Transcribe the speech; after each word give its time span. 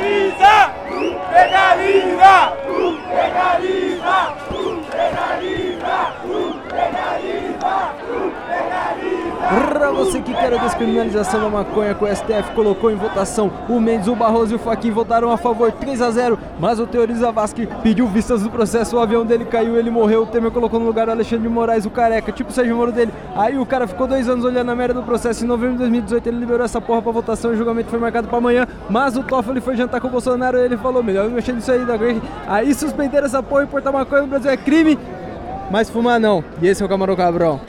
Legaliza! 0.00 0.72
Legaliza! 1.30 2.52
Legaliza! 3.36 4.18
Legaliza! 9.48 9.79
Você 9.92 10.20
que 10.20 10.32
quer 10.32 10.52
a 10.54 10.56
descriminalização 10.56 11.40
da 11.40 11.48
maconha 11.48 11.94
que 11.94 12.04
o 12.04 12.08
STF 12.08 12.54
colocou 12.54 12.90
em 12.90 12.94
votação, 12.94 13.50
o 13.68 13.78
Mendes, 13.78 14.08
o 14.08 14.14
Barroso 14.14 14.52
e 14.52 14.56
o 14.56 14.58
Faquin 14.58 14.90
votaram 14.90 15.30
a 15.30 15.36
favor 15.36 15.70
3 15.72 16.00
a 16.00 16.10
0 16.10 16.38
mas 16.58 16.80
o 16.80 16.86
Teoriza 16.86 17.30
Vasque 17.30 17.68
pediu 17.82 18.06
vistas 18.06 18.42
do 18.42 18.50
processo, 18.50 18.96
o 18.96 19.00
avião 19.00 19.24
dele 19.24 19.44
caiu, 19.44 19.76
ele 19.76 19.90
morreu, 19.90 20.22
o 20.22 20.26
Temer 20.26 20.50
colocou 20.50 20.80
no 20.80 20.86
lugar 20.86 21.08
o 21.08 21.10
Alexandre 21.10 21.46
de 21.46 21.52
Moraes, 21.52 21.86
o 21.86 21.90
careca, 21.90 22.32
tipo 22.32 22.50
o 22.50 22.52
Sérgio 22.52 22.76
Moro 22.76 22.92
dele. 22.92 23.12
Aí 23.34 23.58
o 23.58 23.66
cara 23.66 23.86
ficou 23.86 24.06
dois 24.06 24.28
anos 24.28 24.44
olhando 24.44 24.70
a 24.70 24.74
merda 24.74 24.94
do 24.94 25.02
processo, 25.02 25.44
em 25.44 25.48
novembro 25.48 25.72
de 25.72 25.78
2018 25.80 26.28
ele 26.28 26.38
liberou 26.38 26.64
essa 26.64 26.80
porra 26.80 27.02
pra 27.02 27.12
votação, 27.12 27.50
o 27.50 27.56
julgamento 27.56 27.90
foi 27.90 27.98
marcado 27.98 28.28
pra 28.28 28.38
amanhã, 28.38 28.66
mas 28.88 29.16
o 29.16 29.22
Toffoli 29.22 29.60
foi 29.60 29.76
jantar 29.76 30.00
com 30.00 30.08
o 30.08 30.10
Bolsonaro 30.10 30.58
e 30.58 30.62
ele 30.62 30.76
falou, 30.76 31.02
melhor 31.02 31.28
mexer 31.28 31.52
nisso 31.52 31.70
aí 31.70 31.84
da 31.84 31.98
Aí 32.46 32.74
suspenderam 32.74 33.26
essa 33.26 33.42
porra 33.42 33.64
e 33.64 33.66
portar 33.66 33.92
maconha 33.92 34.22
no 34.22 34.28
Brasil 34.28 34.50
é 34.50 34.56
crime, 34.56 34.98
mas 35.70 35.88
fumar 35.88 36.18
não. 36.20 36.42
E 36.60 36.66
esse 36.66 36.82
é 36.82 36.86
o 36.86 36.88
Camarão 36.88 37.16
Cabrão. 37.16 37.60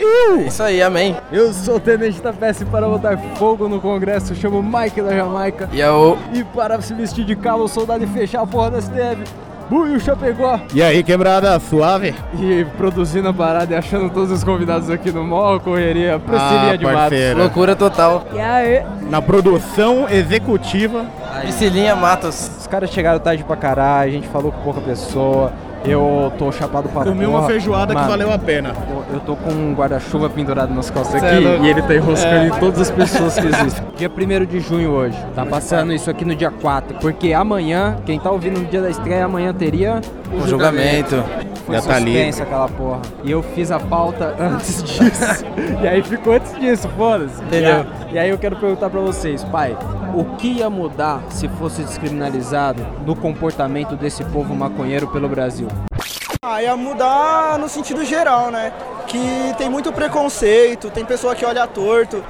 Isso 0.45 0.61
aí, 0.63 0.81
amém. 0.81 1.15
Eu 1.31 1.53
sou 1.53 1.75
o 1.75 1.79
Tenente 1.79 2.21
da 2.21 2.33
PS 2.33 2.63
para 2.69 2.87
botar 2.87 3.17
fogo 3.35 3.67
no 3.69 3.79
Congresso, 3.79 4.33
chamo 4.35 4.61
Mike 4.63 5.01
da 5.01 5.13
Jamaica. 5.15 5.69
E 5.71 5.79
eu... 5.79 6.17
E 6.33 6.43
para 6.43 6.81
se 6.81 6.93
vestir 6.93 7.23
de 7.25 7.35
calo, 7.35 7.67
soldado 7.67 8.03
e 8.03 8.07
fechar 8.07 8.41
a 8.41 8.47
porra 8.47 8.71
da 8.71 8.81
STF. 8.81 9.23
Buio 9.69 9.97
Chapegó. 10.01 10.59
E 10.73 10.83
aí, 10.83 11.01
quebrada, 11.01 11.57
suave? 11.61 12.13
E 12.37 12.65
produzindo 12.75 13.29
a 13.29 13.33
parada 13.33 13.73
e 13.73 13.77
achando 13.77 14.09
todos 14.09 14.29
os 14.29 14.43
convidados 14.43 14.89
aqui 14.89 15.11
no 15.13 15.23
mall, 15.23 15.61
correria, 15.61 16.19
Priscilinha 16.19 16.71
Ah, 16.73 16.75
de 16.75 16.83
Matos. 16.83 16.99
parceira. 16.99 17.39
Loucura 17.39 17.73
total. 17.73 18.25
E 18.33 18.39
aí? 18.39 18.83
Na 19.09 19.21
produção 19.21 20.09
executiva. 20.09 21.05
Priscilinha 21.39 21.95
Matos. 21.95 22.51
Os 22.59 22.67
caras 22.67 22.89
chegaram 22.89 23.19
tarde 23.19 23.45
pra 23.45 23.55
caralho, 23.55 24.09
a 24.09 24.13
gente 24.13 24.27
falou 24.27 24.51
com 24.51 24.61
pouca 24.61 24.81
pessoa. 24.81 25.53
Eu 25.83 26.31
tô 26.37 26.51
chapado 26.51 26.87
pra 26.89 27.03
Comi 27.03 27.25
uma 27.25 27.47
feijoada 27.47 27.93
que 27.93 27.99
Mano, 27.99 28.09
valeu 28.09 28.31
a 28.31 28.37
pena. 28.37 28.73
Eu, 28.89 29.15
eu 29.15 29.19
tô 29.21 29.35
com 29.35 29.51
um 29.51 29.73
guarda-chuva 29.73 30.29
pendurado 30.29 30.73
nas 30.73 30.89
costas 30.89 31.19
Cê 31.19 31.27
aqui 31.27 31.45
é 31.45 31.59
e 31.59 31.69
ele 31.69 31.81
tá 31.81 31.95
enroscando 31.95 32.45
em 32.45 32.59
todas 32.59 32.81
as 32.81 32.91
pessoas 32.91 33.39
que 33.39 33.47
existem. 33.47 33.83
Dia 33.97 34.09
1 34.09 34.45
de 34.45 34.59
junho 34.59 34.91
hoje. 34.91 35.17
Tá 35.35 35.45
passando 35.45 35.93
isso 35.93 36.09
aqui 36.09 36.25
no 36.25 36.35
dia 36.35 36.51
4. 36.51 36.97
Porque 36.99 37.33
amanhã, 37.33 37.97
quem 38.05 38.19
tá 38.19 38.31
ouvindo 38.31 38.59
no 38.59 38.65
dia 38.65 38.81
da 38.81 38.89
estreia, 38.89 39.25
amanhã 39.25 39.53
teria 39.53 40.01
O 40.31 40.47
julgamento. 40.47 41.23
Foi 41.71 41.81
Já 41.81 41.87
tá 41.87 41.95
suspensa 41.95 42.39
livre. 42.39 42.41
aquela 42.43 42.67
porra. 42.69 43.01
E 43.23 43.31
eu 43.31 43.41
fiz 43.41 43.71
a 43.71 43.79
pauta 43.79 44.35
antes 44.39 44.83
disso. 44.83 45.45
e 45.81 45.87
aí 45.87 46.01
ficou 46.03 46.33
antes 46.33 46.53
disso, 46.59 46.89
foda-se. 46.97 47.41
Entendeu? 47.43 47.85
E 48.11 48.19
aí 48.19 48.29
eu 48.29 48.37
quero 48.37 48.55
perguntar 48.57 48.89
pra 48.89 48.99
vocês, 48.99 49.43
pai, 49.45 49.77
o 50.13 50.25
que 50.35 50.47
ia 50.53 50.69
mudar 50.69 51.21
se 51.29 51.47
fosse 51.47 51.81
descriminalizado 51.83 52.85
no 53.05 53.15
comportamento 53.15 53.95
desse 53.95 54.23
povo 54.25 54.53
maconheiro 54.53 55.07
pelo 55.07 55.29
Brasil? 55.29 55.67
Ah, 56.43 56.61
ia 56.61 56.75
mudar 56.75 57.57
no 57.59 57.69
sentido 57.69 58.03
geral, 58.03 58.49
né? 58.51 58.73
Que 59.07 59.53
tem 59.57 59.69
muito 59.69 59.91
preconceito, 59.93 60.89
tem 60.89 61.05
pessoa 61.05 61.35
que 61.35 61.45
olha 61.45 61.67
torto. 61.67 62.23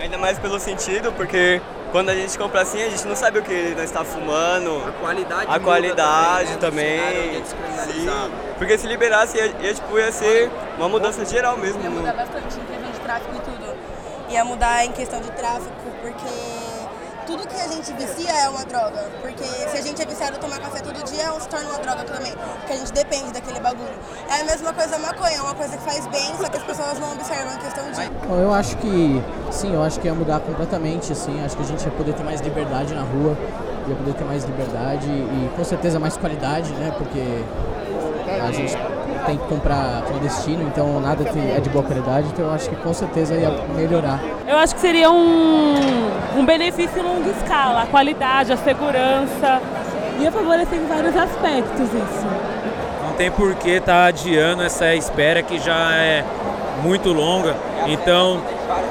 Ainda 0.00 0.16
mais 0.16 0.38
pelo 0.38 0.58
sentido, 0.58 1.12
porque 1.12 1.60
quando 1.90 2.08
a 2.10 2.14
gente 2.14 2.38
compra 2.38 2.62
assim, 2.62 2.82
a 2.82 2.88
gente 2.88 3.06
não 3.06 3.16
sabe 3.16 3.38
o 3.38 3.42
que 3.42 3.74
nós 3.74 3.84
está 3.84 4.04
fumando. 4.04 4.82
A 4.86 4.92
qualidade 4.92 5.46
A 5.48 5.60
qualidade 5.60 6.56
também. 6.58 7.42
Sim. 7.44 8.06
Porque 8.58 8.78
se 8.78 8.86
liberasse, 8.86 9.36
ia, 9.36 9.46
ia, 9.60 9.74
tipo, 9.74 9.98
ia 9.98 10.12
ser 10.12 10.50
uma 10.76 10.88
mudança 10.88 11.24
geral 11.24 11.56
mesmo. 11.56 11.82
Ia 11.82 11.90
mudar 11.90 12.12
bastante 12.12 12.58
em 12.58 12.64
questão 12.64 12.90
de 12.92 13.00
tráfico 13.00 13.34
e 13.34 13.40
tudo. 13.40 13.76
Ia 14.30 14.44
mudar 14.44 14.84
em 14.84 14.92
questão 14.92 15.20
de 15.20 15.30
tráfico, 15.32 15.72
porque 16.00 16.69
tudo 17.30 17.46
que 17.46 17.54
a 17.54 17.68
gente 17.68 17.92
vicia 17.92 18.32
é 18.32 18.48
uma 18.48 18.64
droga. 18.64 19.08
Porque 19.20 19.44
se 19.44 19.78
a 19.78 19.82
gente 19.82 20.02
é 20.02 20.04
viciado 20.04 20.36
em 20.36 20.40
tomar 20.40 20.58
café 20.58 20.80
todo 20.80 20.96
dia, 21.04 21.30
se 21.38 21.48
torna 21.48 21.68
uma 21.68 21.78
droga 21.78 22.04
também. 22.04 22.32
Porque 22.32 22.72
a 22.72 22.76
gente 22.76 22.92
depende 22.92 23.32
daquele 23.32 23.60
bagulho. 23.60 23.94
É 24.28 24.40
a 24.40 24.44
mesma 24.44 24.72
coisa 24.72 24.96
a 24.96 24.98
maconha, 24.98 25.36
é 25.36 25.40
uma 25.40 25.54
coisa 25.54 25.76
que 25.76 25.84
faz 25.84 26.06
bem, 26.08 26.34
só 26.36 26.48
que 26.48 26.56
as 26.56 26.64
pessoas 26.64 26.98
não 26.98 27.12
observam 27.12 27.54
em 27.54 27.58
questão 27.58 27.84
de. 27.92 28.26
Bom, 28.26 28.36
eu 28.36 28.52
acho 28.52 28.76
que 28.78 29.22
sim, 29.52 29.72
eu 29.72 29.82
acho 29.82 30.00
que 30.00 30.08
ia 30.08 30.14
mudar 30.14 30.40
completamente, 30.40 31.12
assim. 31.12 31.42
Acho 31.44 31.56
que 31.56 31.62
a 31.62 31.66
gente 31.66 31.84
ia 31.84 31.92
poder 31.92 32.14
ter 32.14 32.24
mais 32.24 32.40
liberdade 32.40 32.94
na 32.94 33.02
rua, 33.02 33.36
ia 33.86 33.94
poder 33.94 34.14
ter 34.14 34.24
mais 34.24 34.44
liberdade 34.44 35.06
e 35.06 35.50
com 35.54 35.64
certeza 35.64 36.00
mais 36.00 36.16
qualidade, 36.16 36.72
né? 36.72 36.92
Porque 36.98 37.44
a 38.42 38.50
gente 38.50 38.76
tem 39.20 39.36
que 39.38 39.46
comprar 39.46 40.02
clandestino, 40.02 40.62
então 40.62 41.00
nada 41.00 41.24
é 41.24 41.60
de 41.60 41.70
boa 41.70 41.84
qualidade, 41.84 42.28
então 42.32 42.46
eu 42.46 42.52
acho 42.52 42.68
que 42.68 42.76
com 42.76 42.92
certeza 42.92 43.34
ia 43.34 43.50
melhorar. 43.74 44.20
Eu 44.46 44.58
acho 44.58 44.74
que 44.74 44.80
seria 44.80 45.10
um, 45.10 45.74
um 46.36 46.44
benefício 46.44 46.98
em 46.98 47.02
longa 47.02 47.30
escala, 47.30 47.82
a 47.82 47.86
qualidade, 47.86 48.52
a 48.52 48.56
segurança. 48.56 49.60
Ia 50.18 50.30
favorecer 50.30 50.78
em 50.78 50.86
vários 50.86 51.16
aspectos 51.16 51.88
isso. 51.88 52.26
Não 53.06 53.12
tem 53.16 53.30
por 53.30 53.54
que 53.54 53.70
estar 53.70 54.06
adiando 54.06 54.62
essa 54.62 54.94
espera 54.94 55.42
que 55.42 55.58
já 55.58 55.94
é 55.94 56.24
muito 56.82 57.12
longa. 57.12 57.54
Então 57.86 58.40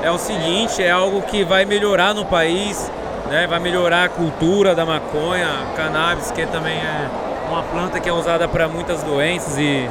é 0.01 0.09
o 0.09 0.17
seguinte, 0.17 0.81
é 0.81 0.91
algo 0.91 1.21
que 1.21 1.43
vai 1.43 1.65
melhorar 1.65 2.13
no 2.13 2.25
país, 2.25 2.91
né? 3.29 3.47
vai 3.47 3.59
melhorar 3.59 4.05
a 4.05 4.09
cultura 4.09 4.73
da 4.73 4.85
maconha, 4.85 5.47
cannabis, 5.75 6.31
que 6.31 6.45
também 6.47 6.77
é 6.77 7.09
uma 7.49 7.63
planta 7.63 7.99
que 7.99 8.07
é 8.07 8.13
usada 8.13 8.47
para 8.47 8.67
muitas 8.67 9.03
doenças 9.03 9.57
e 9.57 9.89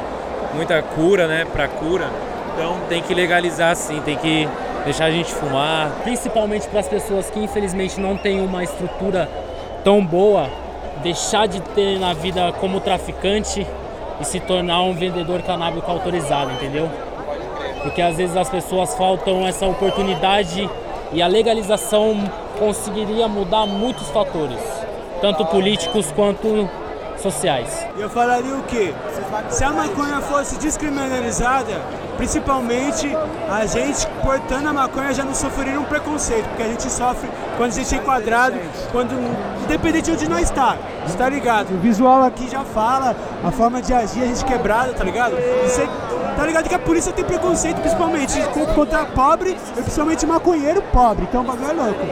muita 0.53 0.81
cura, 0.81 1.27
né? 1.27 1.45
Para 1.45 1.67
cura. 1.67 2.09
Então 2.53 2.75
tem 2.89 3.01
que 3.01 3.13
legalizar 3.13 3.75
sim, 3.75 4.01
tem 4.01 4.17
que 4.17 4.47
deixar 4.83 5.05
a 5.05 5.11
gente 5.11 5.33
fumar. 5.33 5.91
principalmente 6.03 6.67
para 6.67 6.79
as 6.79 6.87
pessoas 6.87 7.29
que 7.29 7.39
infelizmente 7.39 7.99
não 7.99 8.17
têm 8.17 8.41
uma 8.41 8.63
estrutura 8.63 9.29
tão 9.83 10.05
boa, 10.05 10.49
deixar 11.01 11.47
de 11.47 11.61
ter 11.61 11.99
na 11.99 12.13
vida 12.13 12.51
como 12.59 12.79
traficante 12.79 13.65
e 14.19 14.25
se 14.25 14.39
tornar 14.39 14.81
um 14.81 14.93
vendedor 14.93 15.41
canábico 15.41 15.89
autorizado, 15.89 16.51
entendeu? 16.51 16.89
Porque 17.81 18.01
às 18.01 18.17
vezes 18.17 18.35
as 18.35 18.49
pessoas 18.49 18.95
faltam 18.95 19.47
essa 19.47 19.65
oportunidade 19.65 20.69
e 21.13 21.21
a 21.21 21.27
legalização 21.27 22.17
conseguiria 22.57 23.27
mudar 23.27 23.65
muitos 23.65 24.09
fatores, 24.09 24.59
tanto 25.21 25.45
políticos 25.45 26.11
quanto 26.13 26.69
sociais. 27.21 27.85
Eu 27.97 28.09
falaria 28.09 28.55
o 28.55 28.63
quê? 28.63 28.93
Se 29.49 29.63
a 29.63 29.71
maconha 29.71 30.21
fosse 30.21 30.57
descriminalizada, 30.57 31.73
principalmente 32.17 33.09
a 33.49 33.65
gente 33.65 34.05
portando 34.23 34.69
a 34.69 34.73
maconha 34.73 35.13
já 35.13 35.23
não 35.23 35.33
sofreria 35.33 35.79
um 35.79 35.83
preconceito, 35.85 36.45
porque 36.49 36.63
a 36.63 36.67
gente 36.67 36.89
sofre 36.89 37.29
quando 37.57 37.71
a 37.71 37.75
gente 37.75 37.95
é 37.95 37.97
enquadrado, 37.97 38.57
quando 38.91 39.11
independente 39.63 40.05
de 40.05 40.11
onde 40.11 40.29
nós 40.29 40.43
está, 40.43 40.77
você 41.05 41.17
tá 41.17 41.29
ligado? 41.29 41.71
O 41.73 41.77
visual 41.79 42.23
aqui 42.23 42.49
já 42.49 42.63
fala, 42.63 43.15
a 43.43 43.51
forma 43.51 43.81
de 43.81 43.93
agir, 43.93 44.23
a 44.23 44.25
gente 44.27 44.43
quebrada, 44.45 44.93
tá 44.93 45.03
ligado? 45.03 45.33
E 45.65 45.69
cê, 45.69 45.87
tá 46.35 46.45
ligado 46.45 46.67
que 46.69 46.75
a 46.75 46.79
polícia 46.79 47.11
tem 47.11 47.23
preconceito 47.25 47.79
principalmente 47.81 48.39
co- 48.53 48.67
contra 48.67 49.05
pobre, 49.05 49.57
e 49.77 49.81
principalmente 49.81 50.25
maconheiro 50.25 50.81
pobre, 50.93 51.25
então 51.29 51.41
o 51.41 51.43
bagulho 51.43 51.69
é 51.69 51.73
louco. 51.73 52.05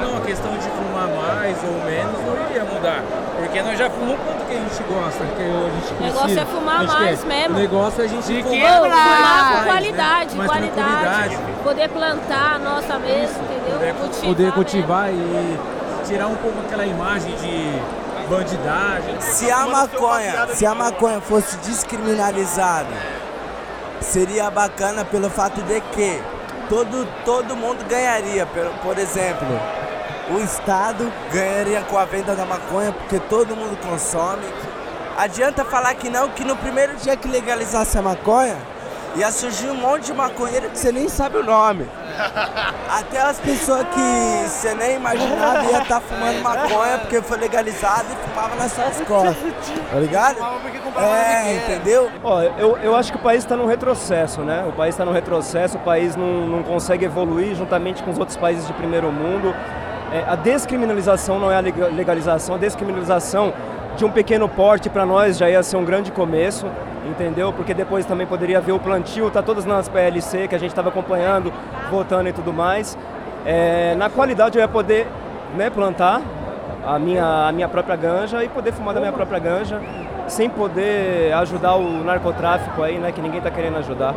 Não, 0.00 0.16
a 0.16 0.20
questão 0.20 0.52
de 0.56 0.68
fumar 0.68 1.08
mais 1.08 1.56
ou 1.64 1.84
menos 1.84 2.12
não 2.24 2.50
iria 2.50 2.64
mudar. 2.64 3.02
Porque 3.36 3.62
nós 3.62 3.78
já 3.78 3.88
fumamos 3.90 4.20
quanto 4.24 4.44
que 4.46 4.54
a 4.54 4.58
gente 4.58 4.82
gosta, 4.82 5.24
que 5.24 5.42
a 5.42 5.70
gente 5.70 5.92
O 5.92 6.02
negócio 6.02 6.20
precisa. 6.20 6.40
é 6.40 6.44
fumar 6.46 6.86
mais 6.86 7.20
quer. 7.20 7.26
mesmo. 7.26 7.56
O 7.56 7.58
negócio 7.60 8.02
é 8.02 8.04
a 8.04 8.08
gente 8.08 8.26
De 8.26 8.42
fumar 8.42 8.52
quebrar. 8.52 8.82
Fumar 8.82 9.20
mais, 9.20 9.58
com 9.58 9.70
qualidade, 9.70 10.36
né? 10.36 10.46
Qualidade. 10.46 11.38
Poder 11.64 11.88
plantar 11.88 12.54
a 12.54 12.58
nossa 12.58 12.98
mesmo, 12.98 13.42
entendeu? 13.44 13.94
Cultivar 13.94 14.26
Poder 14.34 14.52
cultivar 14.52 15.10
e 15.10 15.58
tirar 16.06 16.26
um 16.26 16.36
pouco 16.36 16.58
aquela 16.60 16.86
imagem 16.86 17.34
de 17.36 17.80
bandidagem. 18.28 19.20
Se 19.20 19.50
a 19.50 19.66
maconha, 19.66 20.46
se 20.48 20.64
a 20.66 20.74
maconha 20.74 21.20
fosse 21.20 21.56
descriminalizada, 21.58 22.88
seria 24.00 24.50
bacana 24.50 25.04
pelo 25.04 25.28
fato 25.30 25.60
de 25.62 25.80
que 25.92 26.22
todo, 26.68 27.06
todo 27.24 27.56
mundo 27.56 27.84
ganharia. 27.88 28.46
Por, 28.46 28.64
por 28.82 28.98
exemplo, 28.98 29.46
o 30.30 30.40
Estado 30.40 31.12
ganharia 31.32 31.82
com 31.82 31.98
a 31.98 32.04
venda 32.04 32.34
da 32.34 32.44
maconha, 32.44 32.92
porque 32.92 33.18
todo 33.18 33.56
mundo 33.56 33.76
consome. 33.80 34.46
Adianta 35.18 35.64
falar 35.64 35.94
que 35.94 36.08
não, 36.08 36.28
que 36.30 36.44
no 36.44 36.56
primeiro 36.56 36.96
dia 36.96 37.16
que 37.16 37.28
legalizasse 37.28 37.98
a 37.98 38.02
maconha, 38.02 38.56
ia 39.16 39.30
surgir 39.32 39.68
um 39.68 39.74
monte 39.74 40.06
de 40.06 40.12
maconheiro 40.12 40.70
que 40.70 40.78
você 40.78 40.92
nem 40.92 41.08
sabe 41.08 41.38
o 41.38 41.44
nome. 41.44 41.86
Até 42.88 43.20
as 43.20 43.40
pessoas 43.40 43.84
que 43.88 44.48
você 44.48 44.72
nem 44.74 44.96
imaginava 44.96 45.64
ia 45.64 45.82
estar 45.82 46.00
fumando 46.00 46.40
maconha 46.42 46.98
porque 46.98 47.20
foi 47.22 47.38
legalizado 47.38 48.06
e 48.12 48.28
fumava 48.28 48.54
nas 48.54 48.72
suas 48.72 49.00
costas. 49.00 49.36
Tá 49.90 49.98
ligado? 49.98 50.36
É, 50.96 51.56
entendeu? 51.56 52.10
Ó, 52.22 52.40
eu, 52.40 52.76
eu 52.78 52.96
acho 52.96 53.12
que 53.12 53.18
o 53.18 53.22
país 53.22 53.42
está 53.42 53.56
num 53.56 53.66
retrocesso, 53.66 54.42
né? 54.42 54.64
O 54.68 54.72
país 54.72 54.94
está 54.94 55.04
num 55.04 55.12
retrocesso, 55.12 55.76
o 55.76 55.80
país 55.80 56.14
não, 56.14 56.46
não 56.46 56.62
consegue 56.62 57.04
evoluir 57.04 57.54
juntamente 57.54 58.02
com 58.02 58.10
os 58.10 58.18
outros 58.18 58.36
países 58.36 58.66
de 58.66 58.72
primeiro 58.74 59.10
mundo. 59.10 59.54
É, 60.12 60.24
a 60.26 60.34
descriminalização 60.34 61.38
não 61.38 61.50
é 61.52 61.56
a 61.56 61.60
lega- 61.60 61.86
legalização, 61.88 62.56
a 62.56 62.58
descriminalização 62.58 63.52
de 63.96 64.04
um 64.04 64.10
pequeno 64.10 64.48
porte 64.48 64.88
para 64.88 65.06
nós 65.06 65.36
já 65.38 65.48
ia 65.48 65.62
ser 65.62 65.76
um 65.76 65.84
grande 65.84 66.10
começo, 66.10 66.66
entendeu? 67.08 67.52
Porque 67.52 67.72
depois 67.72 68.04
também 68.04 68.26
poderia 68.26 68.58
haver 68.58 68.72
o 68.72 68.78
plantio, 68.78 69.30
tá 69.30 69.42
todas 69.42 69.64
nas 69.64 69.88
PLC 69.88 70.48
que 70.48 70.54
a 70.54 70.58
gente 70.58 70.70
estava 70.70 70.88
acompanhando, 70.88 71.52
votando 71.90 72.28
e 72.28 72.32
tudo 72.32 72.52
mais. 72.52 72.98
É, 73.46 73.94
na 73.96 74.10
qualidade 74.10 74.58
eu 74.58 74.62
ia 74.62 74.68
poder 74.68 75.06
né, 75.56 75.70
plantar, 75.70 76.20
a 76.84 76.98
minha, 76.98 77.48
a 77.48 77.52
minha 77.52 77.68
própria 77.68 77.94
ganja 77.94 78.42
e 78.42 78.48
poder 78.48 78.72
fumar 78.72 78.94
da 78.94 79.00
minha 79.00 79.12
própria 79.12 79.38
ganja 79.38 79.80
sem 80.26 80.48
poder 80.48 81.32
ajudar 81.34 81.74
o 81.76 82.04
narcotráfico 82.04 82.82
aí, 82.82 82.98
né, 82.98 83.12
que 83.12 83.20
ninguém 83.20 83.40
tá 83.40 83.50
querendo 83.50 83.78
ajudar. 83.78 84.14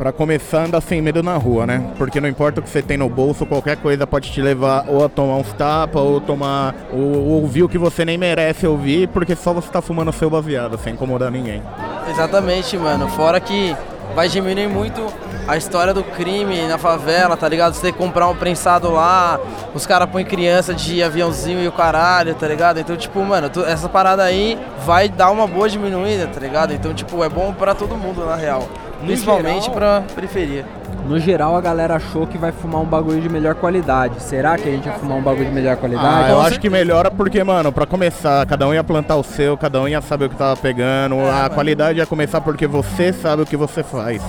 Pra 0.00 0.12
começar, 0.12 0.64
anda 0.64 0.80
sem 0.80 1.02
medo 1.02 1.22
na 1.22 1.36
rua, 1.36 1.66
né? 1.66 1.92
Porque 1.98 2.22
não 2.22 2.28
importa 2.30 2.58
o 2.58 2.62
que 2.62 2.70
você 2.70 2.80
tem 2.80 2.96
no 2.96 3.06
bolso, 3.06 3.44
qualquer 3.44 3.76
coisa 3.76 4.06
pode 4.06 4.32
te 4.32 4.40
levar 4.40 4.86
ou 4.88 5.04
a 5.04 5.10
tomar 5.10 5.36
uns 5.36 5.52
tapas, 5.52 6.00
ou 6.00 6.18
tomar. 6.22 6.74
ou 6.90 7.42
ouvir 7.42 7.64
o 7.64 7.68
que 7.68 7.76
você 7.76 8.02
nem 8.02 8.16
merece 8.16 8.66
ouvir, 8.66 9.08
porque 9.08 9.36
só 9.36 9.52
você 9.52 9.70
tá 9.70 9.82
fumando 9.82 10.10
seu 10.10 10.30
baseado, 10.30 10.78
sem 10.78 10.94
incomodar 10.94 11.30
ninguém. 11.30 11.62
Exatamente, 12.08 12.78
mano. 12.78 13.10
Fora 13.10 13.38
que 13.40 13.76
vai 14.14 14.26
diminuir 14.26 14.68
muito 14.68 15.06
a 15.46 15.58
história 15.58 15.92
do 15.92 16.02
crime 16.02 16.66
na 16.66 16.78
favela, 16.78 17.36
tá 17.36 17.46
ligado? 17.46 17.74
Você 17.74 17.82
tem 17.82 17.92
que 17.92 17.98
comprar 17.98 18.26
um 18.26 18.34
prensado 18.34 18.90
lá, 18.90 19.38
os 19.74 19.86
caras 19.86 20.08
põem 20.08 20.24
criança 20.24 20.72
de 20.72 21.02
aviãozinho 21.02 21.62
e 21.62 21.68
o 21.68 21.72
caralho, 21.72 22.34
tá 22.34 22.48
ligado? 22.48 22.80
Então, 22.80 22.96
tipo, 22.96 23.22
mano, 23.22 23.50
essa 23.66 23.86
parada 23.86 24.22
aí 24.22 24.58
vai 24.82 25.10
dar 25.10 25.30
uma 25.30 25.46
boa 25.46 25.68
diminuída, 25.68 26.26
tá 26.26 26.40
ligado? 26.40 26.72
Então, 26.72 26.94
tipo, 26.94 27.22
é 27.22 27.28
bom 27.28 27.52
pra 27.52 27.74
todo 27.74 27.98
mundo, 27.98 28.24
na 28.24 28.34
real. 28.34 28.66
No 29.00 29.06
Principalmente 29.06 29.62
geral- 29.64 29.74
pra 29.74 30.02
periferia. 30.14 30.64
No 31.06 31.18
geral, 31.18 31.56
a 31.56 31.60
galera 31.60 31.96
achou 31.96 32.26
que 32.26 32.36
vai 32.36 32.52
fumar 32.52 32.82
um 32.82 32.84
bagulho 32.84 33.20
de 33.20 33.28
melhor 33.28 33.54
qualidade. 33.54 34.22
Será 34.22 34.56
que 34.58 34.68
a 34.68 34.72
gente 34.72 34.88
vai 34.88 34.98
fumar 34.98 35.16
um 35.16 35.22
bagulho 35.22 35.46
de 35.46 35.52
melhor 35.52 35.76
qualidade? 35.76 36.24
Ah, 36.26 36.30
eu 36.30 36.40
acho 36.40 36.60
que 36.60 36.68
melhora 36.68 37.10
porque, 37.10 37.42
mano, 37.42 37.72
pra 37.72 37.86
começar, 37.86 38.44
cada 38.46 38.68
um 38.68 38.74
ia 38.74 38.84
plantar 38.84 39.16
o 39.16 39.24
seu, 39.24 39.56
cada 39.56 39.80
um 39.80 39.88
ia 39.88 40.00
saber 40.02 40.26
o 40.26 40.28
que 40.28 40.36
tava 40.36 40.56
pegando. 40.56 41.16
a 41.20 41.48
qualidade 41.48 41.98
ia 41.98 42.06
começar 42.06 42.40
porque 42.40 42.66
você 42.66 43.12
sabe 43.12 43.42
o 43.42 43.46
que 43.46 43.56
você 43.56 43.82
faz. 43.82 44.22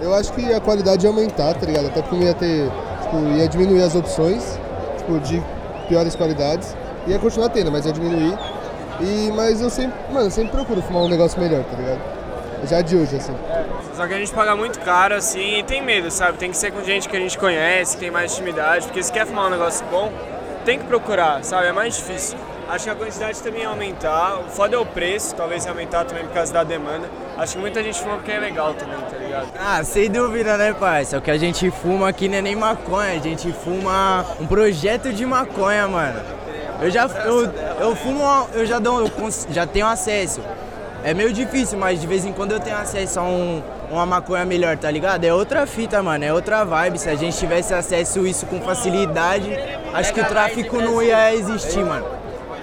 Eu 0.00 0.14
acho 0.14 0.32
que 0.32 0.52
a 0.52 0.60
qualidade 0.60 1.04
ia 1.04 1.10
aumentar, 1.10 1.54
tá 1.54 1.66
ligado? 1.66 1.86
Até 1.86 2.00
porque 2.02 2.16
não 2.16 2.22
ia 2.24 2.34
ter. 2.34 2.70
Tipo, 3.02 3.16
ia 3.36 3.48
diminuir 3.48 3.82
as 3.82 3.94
opções, 3.94 4.58
tipo, 4.98 5.18
de 5.20 5.42
piores 5.88 6.14
qualidades. 6.14 6.76
Ia 7.06 7.18
continuar 7.18 7.48
tendo, 7.50 7.70
mas 7.70 7.84
ia 7.84 7.92
diminuir. 7.92 8.38
E, 9.00 9.32
mas 9.34 9.60
eu 9.60 9.68
sempre, 9.68 9.94
mano, 10.12 10.26
eu 10.26 10.30
sempre 10.30 10.52
procuro 10.52 10.80
fumar 10.82 11.02
um 11.02 11.08
negócio 11.08 11.40
melhor, 11.40 11.64
tá 11.64 11.76
ligado? 11.76 11.98
Já 12.64 12.80
de 12.80 12.96
hoje, 12.96 13.16
assim. 13.16 13.34
Só 13.94 14.06
que 14.06 14.14
a 14.14 14.18
gente 14.18 14.32
paga 14.32 14.54
muito 14.56 14.78
caro, 14.80 15.14
assim, 15.14 15.58
e 15.58 15.62
tem 15.62 15.82
medo, 15.82 16.10
sabe? 16.10 16.38
Tem 16.38 16.50
que 16.50 16.56
ser 16.56 16.70
com 16.70 16.82
gente 16.84 17.08
que 17.08 17.16
a 17.16 17.20
gente 17.20 17.38
conhece, 17.38 17.96
que 17.96 18.00
tem 18.02 18.10
mais 18.10 18.32
intimidade, 18.32 18.86
porque 18.86 19.02
se 19.02 19.12
quer 19.12 19.26
fumar 19.26 19.46
um 19.46 19.50
negócio 19.50 19.84
bom, 19.90 20.12
tem 20.64 20.78
que 20.78 20.84
procurar, 20.84 21.42
sabe? 21.44 21.66
É 21.66 21.72
mais 21.72 21.96
difícil. 21.96 22.38
Acho 22.68 22.84
que 22.84 22.90
a 22.90 22.94
quantidade 22.94 23.42
também 23.42 23.62
ia 23.62 23.68
aumentar, 23.68 24.38
o 24.38 24.44
foda 24.50 24.76
é 24.76 24.78
o 24.78 24.86
preço, 24.86 25.34
talvez 25.34 25.64
ia 25.64 25.72
aumentar 25.72 26.04
também 26.04 26.24
por 26.24 26.32
causa 26.32 26.52
da 26.52 26.64
demanda. 26.64 27.06
Acho 27.36 27.54
que 27.54 27.58
muita 27.58 27.82
gente 27.82 28.00
fuma 28.00 28.14
porque 28.14 28.30
é 28.30 28.38
legal 28.38 28.72
também, 28.74 28.96
tá 28.96 29.16
ligado? 29.18 29.48
Ah, 29.58 29.82
sem 29.84 30.08
dúvida, 30.08 30.56
né, 30.56 30.72
parça? 30.72 31.18
O 31.18 31.20
que 31.20 31.30
a 31.30 31.36
gente 31.36 31.70
fuma 31.70 32.08
aqui 32.08 32.28
não 32.28 32.38
é 32.38 32.42
nem 32.42 32.56
maconha, 32.56 33.12
a 33.12 33.18
gente 33.18 33.52
fuma 33.52 34.24
um 34.40 34.46
projeto 34.46 35.12
de 35.12 35.26
maconha, 35.26 35.86
mano. 35.88 36.20
Eu 36.80 36.90
já 36.90 37.06
eu, 37.26 37.52
eu 37.80 37.94
fumo, 37.96 38.22
eu 38.54 38.64
já 38.64 38.78
dou, 38.78 39.00
eu 39.00 39.10
cons- 39.10 39.46
já 39.50 39.66
tenho 39.66 39.86
acesso. 39.86 40.40
É 41.04 41.12
meio 41.12 41.32
difícil, 41.32 41.78
mas 41.78 42.00
de 42.00 42.06
vez 42.06 42.24
em 42.24 42.32
quando 42.32 42.52
eu 42.52 42.60
tenho 42.60 42.76
acesso 42.76 43.18
a 43.18 43.22
um, 43.24 43.62
uma 43.90 44.06
maconha 44.06 44.44
melhor, 44.44 44.76
tá 44.76 44.90
ligado? 44.90 45.24
É 45.24 45.34
outra 45.34 45.66
fita, 45.66 46.02
mano, 46.02 46.24
é 46.24 46.32
outra 46.32 46.64
vibe. 46.64 46.98
Se 46.98 47.08
a 47.10 47.14
gente 47.16 47.36
tivesse 47.36 47.74
acesso 47.74 48.20
a 48.20 48.28
isso 48.28 48.46
com 48.46 48.60
facilidade, 48.60 49.50
acho 49.92 50.12
que 50.14 50.20
o 50.20 50.24
tráfico 50.24 50.80
não 50.80 51.02
ia 51.02 51.34
existir, 51.34 51.84
mano. 51.84 52.06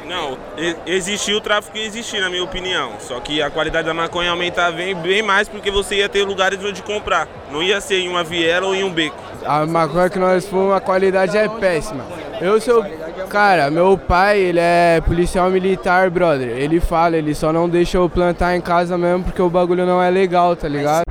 Não, 0.07 0.38
e- 0.57 0.75
existir 0.88 1.33
o 1.36 1.41
tráfico 1.41 1.77
ia 1.77 1.86
existir, 1.86 2.19
na 2.19 2.30
minha 2.30 2.44
opinião. 2.44 2.94
Só 3.00 3.19
que 3.19 3.41
a 3.44 3.50
qualidade 3.51 3.86
da 3.86 3.94
maconha 3.94 4.25
ia 4.27 4.31
aumentar 4.31 4.71
bem, 4.71 4.95
bem 4.95 5.21
mais 5.21 5.47
porque 5.47 5.69
você 5.69 5.97
ia 5.97 6.09
ter 6.09 6.24
lugares 6.24 6.57
onde 6.63 6.81
comprar. 6.81 7.27
Não 7.51 7.62
ia 7.62 7.80
ser 7.80 8.00
em 8.00 8.07
uma 8.09 8.24
viela 8.24 8.65
ou 8.68 8.74
em 8.75 8.83
um 8.83 8.92
beco. 8.92 9.15
A 9.45 9.65
maconha 9.68 10.09
que 10.09 10.18
nós 10.18 10.47
fumamos, 10.47 10.74
a 10.75 10.80
qualidade 10.80 11.38
é 11.38 11.47
péssima. 11.47 12.03
Eu 12.42 12.59
sou. 12.59 12.83
Cara, 13.30 13.70
meu 13.70 13.96
pai, 13.96 14.40
ele 14.40 14.60
é 14.60 15.00
policial 15.06 15.52
militar, 15.52 16.10
brother. 16.10 16.50
Ele 16.50 16.80
fala, 16.80 17.16
ele 17.16 17.36
só 17.36 17.54
não 17.54 17.70
deixa 17.70 17.98
eu 17.98 18.10
plantar 18.10 18.56
em 18.56 18.62
casa 18.62 18.98
mesmo 18.98 19.26
porque 19.26 19.40
o 19.40 19.50
bagulho 19.50 19.86
não 19.86 20.02
é 20.02 20.10
legal, 20.10 20.56
tá 20.56 20.68
ligado? 20.68 21.04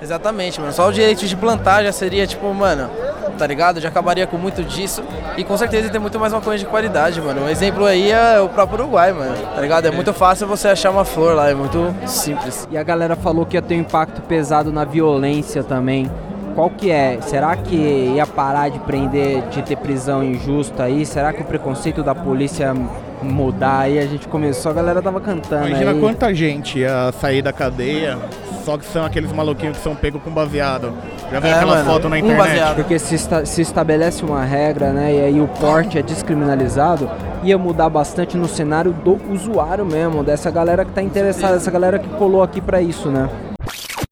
Exatamente, 0.00 0.60
mano. 0.60 0.72
Só 0.72 0.88
o 0.88 0.92
direito 0.92 1.26
de 1.26 1.36
plantar 1.36 1.82
já 1.82 1.90
seria, 1.90 2.24
tipo, 2.24 2.54
mano, 2.54 2.88
tá 3.36 3.44
ligado? 3.48 3.80
Já 3.80 3.88
acabaria 3.88 4.28
com 4.28 4.36
muito 4.36 4.62
disso. 4.62 5.02
E 5.36 5.42
com 5.42 5.56
certeza 5.58 5.90
ter 5.90 5.98
muito 5.98 6.20
mais 6.20 6.32
maconha 6.32 6.56
de 6.56 6.66
qualidade, 6.66 7.20
mano. 7.20 7.42
Um 7.42 7.48
exemplo 7.48 7.84
aí 7.84 8.12
é 8.12 8.40
o 8.40 8.48
próprio 8.48 8.84
Uruguai, 8.84 9.12
mano. 9.12 9.34
Tá 9.52 9.60
ligado? 9.60 9.86
É 9.86 9.90
muito 9.90 10.12
fácil 10.12 10.46
você 10.46 10.68
achar 10.68 10.92
uma 10.92 11.04
flor 11.04 11.34
lá, 11.34 11.50
é 11.50 11.54
muito 11.54 11.92
simples. 12.06 12.68
E 12.70 12.78
a 12.78 12.82
galera 12.84 13.16
falou 13.16 13.44
que 13.44 13.56
ia 13.56 13.62
ter 13.62 13.74
um 13.74 13.80
impacto 13.80 14.22
pesado 14.22 14.70
na 14.70 14.84
violência 14.84 15.64
também. 15.64 16.08
Qual 16.56 16.70
que 16.70 16.90
é? 16.90 17.18
Será 17.20 17.54
que 17.54 17.76
ia 17.76 18.26
parar 18.26 18.70
de 18.70 18.78
prender, 18.80 19.42
de 19.50 19.60
ter 19.62 19.76
prisão 19.76 20.24
injusta 20.24 20.84
aí? 20.84 21.04
Será 21.04 21.30
que 21.32 21.42
o 21.42 21.44
preconceito 21.44 22.02
da 22.02 22.14
polícia 22.14 22.64
ia 22.64 22.74
mudar 23.22 23.80
aí? 23.80 23.98
A 23.98 24.06
gente 24.06 24.26
começou, 24.26 24.70
a 24.72 24.74
galera 24.74 25.02
tava 25.02 25.20
cantando 25.20 25.68
Imagina 25.68 25.90
aí. 25.90 26.00
quanta 26.00 26.32
gente 26.34 26.78
ia 26.78 27.12
sair 27.20 27.42
da 27.42 27.52
cadeia, 27.52 28.16
só 28.64 28.78
que 28.78 28.86
são 28.86 29.04
aqueles 29.04 29.30
maluquinhos 29.32 29.76
que 29.76 29.82
são 29.84 29.94
pegos 29.94 30.22
com 30.22 30.30
baseado. 30.30 30.94
Já 31.30 31.40
viu 31.40 31.50
É, 31.50 31.54
aquela 31.56 31.74
mano, 31.74 31.90
foto 31.90 32.08
na 32.08 32.16
um 32.16 32.18
internet? 32.20 32.48
baseado. 32.48 32.76
Porque 32.76 32.98
se, 32.98 33.14
esta- 33.16 33.44
se 33.44 33.60
estabelece 33.60 34.24
uma 34.24 34.42
regra, 34.42 34.92
né, 34.94 35.12
e 35.14 35.20
aí 35.20 35.40
o 35.40 35.46
porte 35.60 35.98
é 35.98 36.02
descriminalizado, 36.02 37.10
ia 37.42 37.58
mudar 37.58 37.90
bastante 37.90 38.34
no 38.34 38.48
cenário 38.48 38.92
do 38.94 39.20
usuário 39.30 39.84
mesmo, 39.84 40.24
dessa 40.24 40.50
galera 40.50 40.86
que 40.86 40.92
tá 40.92 41.02
interessada, 41.02 41.52
dessa 41.54 41.70
galera 41.70 41.98
que 41.98 42.08
colou 42.10 42.42
aqui 42.42 42.62
pra 42.62 42.80
isso, 42.80 43.10
né? 43.10 43.28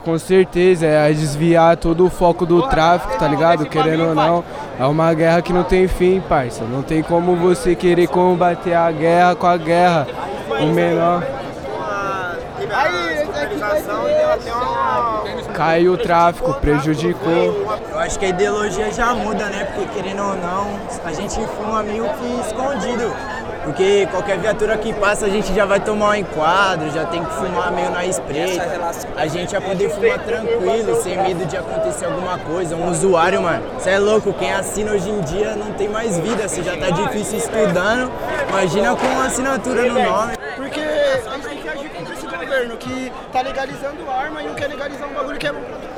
Com 0.05 0.19
certeza, 0.19 0.85
é 0.85 1.11
desviar 1.11 1.75
todo 1.77 2.05
o 2.05 2.11
foco 2.11 2.45
do 2.45 2.61
tráfico, 2.69 3.17
tá 3.17 3.27
ligado? 3.27 3.65
Querendo 3.65 4.09
ou 4.09 4.13
não, 4.13 4.43
é 4.79 4.85
uma 4.85 5.11
guerra 5.15 5.41
que 5.41 5.51
não 5.51 5.63
tem 5.63 5.87
fim, 5.87 6.21
parça. 6.21 6.63
Não 6.63 6.83
tem 6.83 7.01
como 7.01 7.35
você 7.35 7.73
querer 7.73 8.07
combater 8.07 8.75
a 8.75 8.91
guerra 8.91 9.35
com 9.35 9.47
a 9.47 9.57
guerra. 9.57 10.07
O 10.61 10.67
menor. 10.67 11.23
Caiu 15.55 15.93
o 15.93 15.97
tráfico, 15.97 16.53
prejudicou. 16.53 17.65
Eu 17.91 17.99
acho 17.99 18.19
que 18.19 18.25
a 18.25 18.29
ideologia 18.29 18.91
já 18.91 19.15
muda, 19.15 19.45
né? 19.45 19.65
Porque 19.73 20.01
querendo 20.01 20.21
ou 20.21 20.35
não, 20.35 20.79
a 21.03 21.13
gente 21.13 21.35
fuma 21.57 21.81
meio 21.81 22.03
que 22.03 22.47
escondido. 22.47 23.11
Porque 23.65 24.07
qualquer 24.11 24.37
viatura 24.37 24.77
que 24.77 24.93
passa 24.93 25.25
a 25.25 25.29
gente 25.29 25.51
já 25.53 25.65
vai 25.65 25.79
tomar 25.79 26.09
um 26.09 26.15
enquadro, 26.15 26.87
já 26.91 27.03
tem 27.05 27.25
que 27.25 27.33
fumar 27.33 27.71
meio 27.71 27.89
na 27.89 28.05
espreita. 28.05 28.63
A 29.17 29.25
gente 29.25 29.51
vai 29.51 29.61
poder 29.61 29.89
fumar 29.89 30.19
tranquilo, 30.19 31.01
sem 31.01 31.17
medo 31.17 31.45
de 31.45 31.57
acontecer 31.57 32.05
alguma 32.05 32.37
coisa. 32.37 32.75
Um 32.75 32.91
usuário, 32.91 33.41
mano, 33.41 33.63
você 33.73 33.89
é 33.89 33.99
louco, 33.99 34.31
quem 34.33 34.53
assina 34.53 34.91
hoje 34.91 35.09
em 35.09 35.19
dia 35.21 35.55
não 35.55 35.73
tem 35.73 35.89
mais 35.89 36.17
vida. 36.19 36.47
Se 36.47 36.61
já 36.61 36.77
tá 36.77 36.91
difícil 36.91 37.39
estudando, 37.39 38.11
imagina 38.49 38.95
com 38.95 39.07
uma 39.07 39.25
assinatura 39.25 39.81
no 39.81 39.99
nome. 39.99 40.33
Porque 40.55 40.79
a 40.79 41.33
gente 41.33 41.47
tem 41.47 41.57
que 41.57 41.69
agir 41.69 41.89
contra 41.89 42.13
esse 42.13 42.27
governo 42.27 42.77
que 42.77 43.11
tá 43.33 43.41
legalizando 43.41 44.09
arma 44.09 44.43
e 44.43 44.47
não 44.47 44.53
quer 44.53 44.67
legalizar 44.67 45.09
um 45.09 45.13
bagulho 45.13 45.39
que 45.39 45.47
é 45.47 45.51
bom 45.51 45.61
pra. 45.61 45.94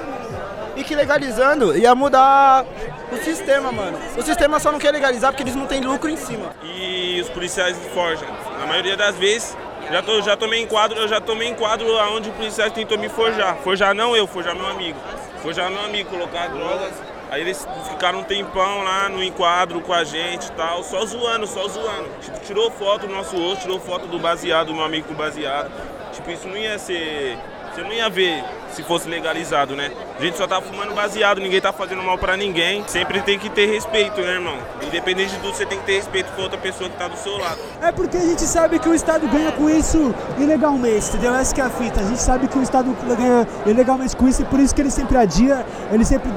E 0.78 0.84
que 0.84 0.96
legalizando 0.96 1.76
ia 1.76 1.96
mudar 1.96 2.64
o 3.12 3.18
sistema, 3.18 3.72
mano. 3.72 3.98
O 4.16 4.22
sistema 4.22 4.60
só 4.60 4.72
não 4.72 4.78
quer 4.78 4.92
legalizar 4.92 5.32
porque 5.32 5.42
eles 5.42 5.56
não 5.56 5.66
têm 5.66 5.82
lucro 5.82 6.08
em 6.08 6.16
cima. 6.16 6.52
E 6.64 7.20
os 7.20 7.30
policiais 7.30 7.76
forjam. 7.96 8.28
Na 8.60 8.68
maioria 8.68 8.96
das 8.96 9.16
vezes, 9.16 9.58
já, 9.92 10.04
tô, 10.04 10.22
já 10.22 10.38
tomei 10.38 10.62
enquadro, 10.62 11.00
eu 11.00 11.08
já 11.08 11.20
tomei 11.20 11.48
enquadro 11.48 11.98
aonde 11.98 12.30
o 12.30 12.34
policial 12.34 12.70
tentou 12.70 12.96
me 12.96 13.10
forjar. 13.10 13.58
Forjar 13.58 13.96
não 13.96 14.16
eu, 14.16 14.28
forjar 14.28 14.56
meu 14.56 14.68
amigo. 14.68 15.00
Forjar 15.42 15.72
meu 15.72 15.84
amigo, 15.84 16.12
colocar 16.12 16.48
drogas. 16.50 16.94
Aí 17.32 17.42
eles 17.42 17.68
ficaram 17.90 18.20
um 18.20 18.24
tempão 18.24 18.84
lá 18.84 19.10
no 19.10 19.24
enquadro 19.24 19.82
com 19.82 19.92
a 19.92 20.04
gente 20.04 20.46
e 20.48 20.52
tal, 20.52 20.84
só 20.84 21.04
zoando, 21.06 21.48
só 21.48 21.68
zoando. 21.68 22.08
Tipo, 22.22 22.40
tirou 22.42 22.70
foto 22.70 23.08
do 23.08 23.14
nosso 23.14 23.36
rosto, 23.36 23.64
tirou 23.64 23.80
foto 23.80 24.08
do 24.08 24.20
baseado, 24.20 24.68
do 24.68 24.76
meu 24.76 24.86
amigo 24.86 25.08
com 25.08 25.14
baseado. 25.14 25.72
Tipo, 26.14 26.32
isso 26.32 26.48
não 26.48 26.56
ia 26.56 26.78
ser. 26.80 27.38
Você 27.78 27.84
não 27.84 27.94
ia 27.94 28.10
ver 28.10 28.44
se 28.72 28.82
fosse 28.82 29.08
legalizado, 29.08 29.76
né? 29.76 29.92
A 30.18 30.22
gente 30.24 30.36
só 30.36 30.48
tá 30.48 30.60
fumando 30.60 30.96
baseado, 30.96 31.40
ninguém 31.40 31.62
tá 31.62 31.72
fazendo 31.72 32.02
mal 32.02 32.18
pra 32.18 32.36
ninguém. 32.36 32.84
Sempre 32.88 33.22
tem 33.22 33.38
que 33.38 33.52
ter 33.52 33.68
respeito, 33.68 34.20
né, 34.20 34.34
irmão? 34.34 34.58
Independente 34.82 35.36
de 35.36 35.38
tudo, 35.38 35.56
você 35.56 35.64
tem 35.64 35.78
que 35.78 35.86
ter 35.86 35.98
respeito 35.98 36.32
com 36.32 36.42
outra 36.42 36.58
pessoa 36.58 36.90
que 36.90 36.98
tá 36.98 37.08
do 37.08 37.16
seu 37.16 37.38
lado. 37.38 37.60
É 37.80 37.92
porque 37.92 38.18
a 38.18 38.22
gente 38.22 38.42
sabe 38.42 38.80
que 38.80 38.90
o 38.90 38.96
Estado 38.96 39.28
ganha 39.28 39.52
com 39.52 39.70
isso 39.70 40.12
ilegalmente, 40.40 41.08
entendeu? 41.10 41.36
Essa 41.36 41.54
que 41.54 41.62
é 41.62 41.66
a 41.66 41.70
fita. 41.70 42.00
A 42.00 42.04
gente 42.04 42.20
sabe 42.20 42.48
que 42.48 42.58
o 42.58 42.64
Estado 42.64 42.98
ganha 43.16 43.48
ilegalmente 43.68 44.16
com 44.16 44.28
isso 44.28 44.42
e 44.42 44.46
por 44.46 44.60
isso 44.60 44.74
que 44.74 44.82
ele 44.82 44.90
sempre 44.90 45.16
adia, 45.16 45.64
ele 45.92 46.04
sempre 46.04 46.32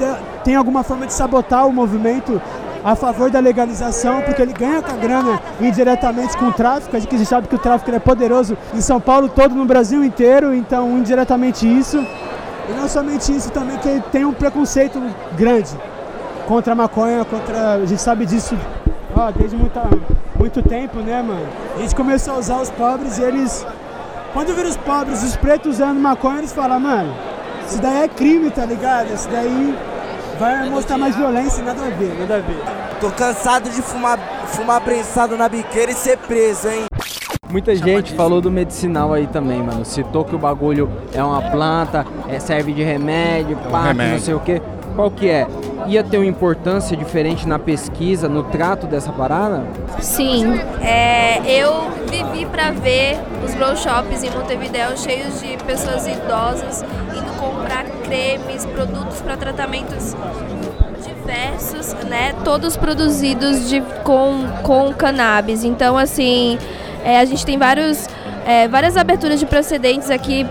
tem 0.45 0.57
alguma 0.57 0.83
forma 0.83 1.07
de 1.07 1.15
sabotar 1.15 1.67
o 1.67 1.73
movimento 1.73 2.41
a 2.85 2.95
favor 2.95 3.31
da 3.31 3.41
legalização, 3.41 4.23
porque 4.23 4.41
ele 4.41 4.53
ganha 4.53 4.83
com 4.83 4.93
a 4.93 4.97
grana 4.97 5.41
indiretamente 5.61 6.37
com 6.37 6.47
o 6.47 6.53
tráfico. 6.53 6.97
A 6.97 7.01
gente 7.01 7.25
sabe 7.27 7.49
que 7.49 7.55
o 7.55 7.59
tráfico 7.59 7.91
é 7.95 7.99
poderoso 7.99 8.57
em 8.75 8.81
São 8.81 9.01
Paulo 9.01 9.29
todo, 9.29 9.55
no 9.55 9.65
Brasil 9.65 10.03
inteiro, 10.03 10.55
então 10.55 10.99
indiretamente 10.99 11.67
isso. 11.67 11.99
E 12.69 12.73
não 12.73 12.89
somente 12.89 13.35
isso, 13.35 13.51
também 13.51 13.77
que 13.79 13.89
ele 13.89 14.03
tem 14.13 14.25
um 14.25 14.33
preconceito 14.33 15.01
grande 15.37 15.71
contra 16.47 16.73
a 16.73 16.77
maconha, 16.77 17.25
contra. 17.25 17.75
A 17.75 17.87
gente 17.87 18.01
sabe 18.01 18.25
disso 18.27 18.57
ó, 19.17 19.31
desde 19.31 19.57
muita, 19.57 19.83
muito 20.39 20.63
tempo, 20.63 20.99
né, 21.01 21.23
mano? 21.23 21.47
A 21.77 21.81
gente 21.81 21.95
começou 21.95 22.35
a 22.35 22.39
usar 22.39 22.61
os 22.61 22.71
pobres 22.71 23.19
e 23.19 23.23
eles. 23.23 23.67
Quando 24.33 24.55
viram 24.55 24.69
os 24.69 24.77
pobres, 24.77 25.23
os 25.25 25.37
pretos 25.37 25.75
usando 25.75 25.99
maconha, 25.99 26.39
eles 26.39 26.53
falam, 26.53 26.79
mano, 26.79 27.13
isso 27.67 27.81
daí 27.83 28.05
é 28.05 28.09
crime, 28.09 28.51
tá 28.51 28.65
ligado? 28.65 29.13
Isso 29.13 29.29
daí 29.29 29.77
vai 30.41 30.71
mostrar 30.71 30.97
mais 30.97 31.15
violência, 31.15 31.63
nada 31.63 31.85
a 31.85 31.91
ver, 31.91 32.19
nada 32.19 32.37
a 32.37 32.39
ver. 32.39 32.57
Tô 32.99 33.11
cansado 33.11 33.69
de 33.69 33.83
fumar, 33.83 34.19
fumar 34.47 34.81
prensado 34.81 35.37
na 35.37 35.49
biqueira 35.49 35.93
e 35.93 35.95
ser 35.95 36.17
preso, 36.17 36.67
hein? 36.69 36.87
Muita 37.51 37.75
gente 37.77 38.15
falou 38.15 38.41
do 38.41 38.51
medicinal 38.51 39.13
aí 39.13 39.27
também, 39.27 39.63
mano. 39.63 39.85
Citou 39.85 40.25
que 40.25 40.35
o 40.35 40.39
bagulho 40.39 40.91
é 41.13 41.23
uma 41.23 41.43
planta, 41.43 42.07
é, 42.27 42.39
serve 42.39 42.73
de 42.73 42.83
remédio, 42.83 43.57
pá, 43.71 43.83
que 43.83 43.89
remédio. 43.89 44.13
não 44.13 44.21
sei 44.21 44.35
o 44.35 44.41
quê. 44.41 44.63
Qual 44.97 45.11
que 45.11 45.29
é? 45.29 45.47
Ia 45.87 46.03
ter 46.03 46.17
uma 46.17 46.27
importância 46.27 46.97
diferente 46.97 47.47
na 47.47 47.59
pesquisa, 47.59 48.29
no 48.29 48.45
trato 48.45 48.87
dessa 48.87 49.13
parada? 49.13 49.65
Sim, 50.01 50.59
é, 50.81 51.41
eu 51.45 51.91
vivi 52.09 52.47
para 52.47 52.71
ver 52.71 53.19
os 53.45 53.55
grow 53.55 53.77
shops 53.77 54.23
em 54.23 54.31
Montevideo 54.31 54.97
cheios 54.97 55.41
de 55.41 55.57
pessoas 55.65 56.07
idosas 56.07 56.85
cremes, 58.11 58.67
produtos 58.67 59.21
para 59.21 59.37
tratamentos 59.37 60.17
diversos, 61.07 61.95
né? 62.09 62.35
Todos 62.45 62.77
produzidos 62.77 63.71
de, 63.71 63.81
com, 64.03 64.49
com 64.65 64.93
cannabis. 64.93 65.63
Então, 65.63 65.97
assim, 65.97 66.59
é, 67.05 67.21
a 67.21 67.25
gente 67.25 67.47
tem 67.47 67.57
vários, 67.57 68.09
é, 68.47 68.67
várias 68.69 68.97
aberturas 68.97 69.39
de 69.39 69.47
precedentes 69.47 70.11
aqui 70.11 70.47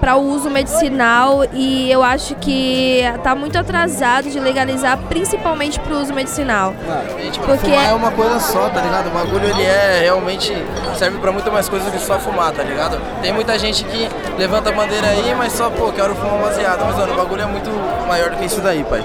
para 0.00 0.16
o 0.16 0.22
uso 0.22 0.48
medicinal 0.50 1.44
e 1.52 1.90
eu 1.90 2.02
acho 2.02 2.34
que 2.36 3.00
está 3.16 3.34
muito 3.34 3.58
atrasado 3.58 4.30
de 4.30 4.38
legalizar, 4.38 4.98
principalmente 5.08 5.78
para 5.80 5.94
o 5.94 6.00
uso 6.00 6.12
medicinal. 6.14 6.74
E, 7.18 7.30
tipo, 7.30 7.44
Porque 7.46 7.66
fumar 7.70 7.86
é- 7.86 7.90
é 7.90 7.94
uma 7.94 8.10
coisa 8.10 8.38
só, 8.40 8.68
tá 8.68 8.80
ligado? 8.80 9.08
O 9.08 9.10
bagulho 9.10 9.48
ele 9.48 9.62
é 9.62 10.00
realmente 10.02 10.52
serve 10.96 11.18
pra 11.18 11.32
muito 11.32 11.50
mais 11.50 11.68
coisas 11.68 11.90
do 11.90 11.92
que 11.92 12.04
só 12.04 12.18
fumar, 12.18 12.52
tá 12.52 12.62
ligado? 12.62 12.98
Tem 13.22 13.32
muita 13.32 13.58
gente 13.58 13.84
que 13.84 14.08
levanta 14.38 14.70
a 14.70 14.72
bandeira 14.72 15.06
aí, 15.08 15.34
mas 15.36 15.52
só, 15.52 15.70
pô, 15.70 15.90
quero 15.92 16.14
fumar 16.14 16.34
um 16.34 16.42
baseado. 16.42 16.84
Mas, 16.84 16.96
mano, 16.96 17.12
o 17.12 17.16
bagulho 17.16 17.42
é 17.42 17.46
muito 17.46 17.70
maior 18.08 18.30
do 18.30 18.36
que 18.36 18.44
isso 18.44 18.60
daí, 18.60 18.84
pai. 18.84 19.04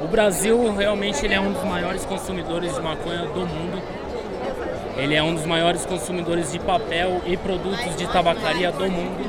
O 0.00 0.06
Brasil 0.06 0.74
realmente 0.76 1.24
ele 1.24 1.34
é 1.34 1.40
um 1.40 1.52
dos 1.52 1.64
maiores 1.64 2.04
consumidores 2.04 2.74
de 2.74 2.80
maconha 2.80 3.26
do 3.26 3.40
mundo. 3.40 3.82
Ele 4.96 5.14
é 5.14 5.22
um 5.22 5.34
dos 5.34 5.44
maiores 5.44 5.84
consumidores 5.84 6.52
de 6.52 6.58
papel 6.58 7.20
e 7.26 7.36
produtos 7.36 7.96
de 7.96 8.06
tabacaria 8.06 8.70
do 8.70 8.88
mundo. 8.88 9.24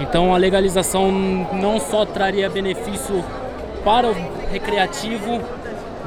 Então 0.00 0.34
a 0.34 0.38
legalização 0.38 1.12
não 1.52 1.78
só 1.78 2.06
traria 2.06 2.48
benefício 2.48 3.22
para 3.84 4.08
o 4.08 4.14
recreativo, 4.50 5.40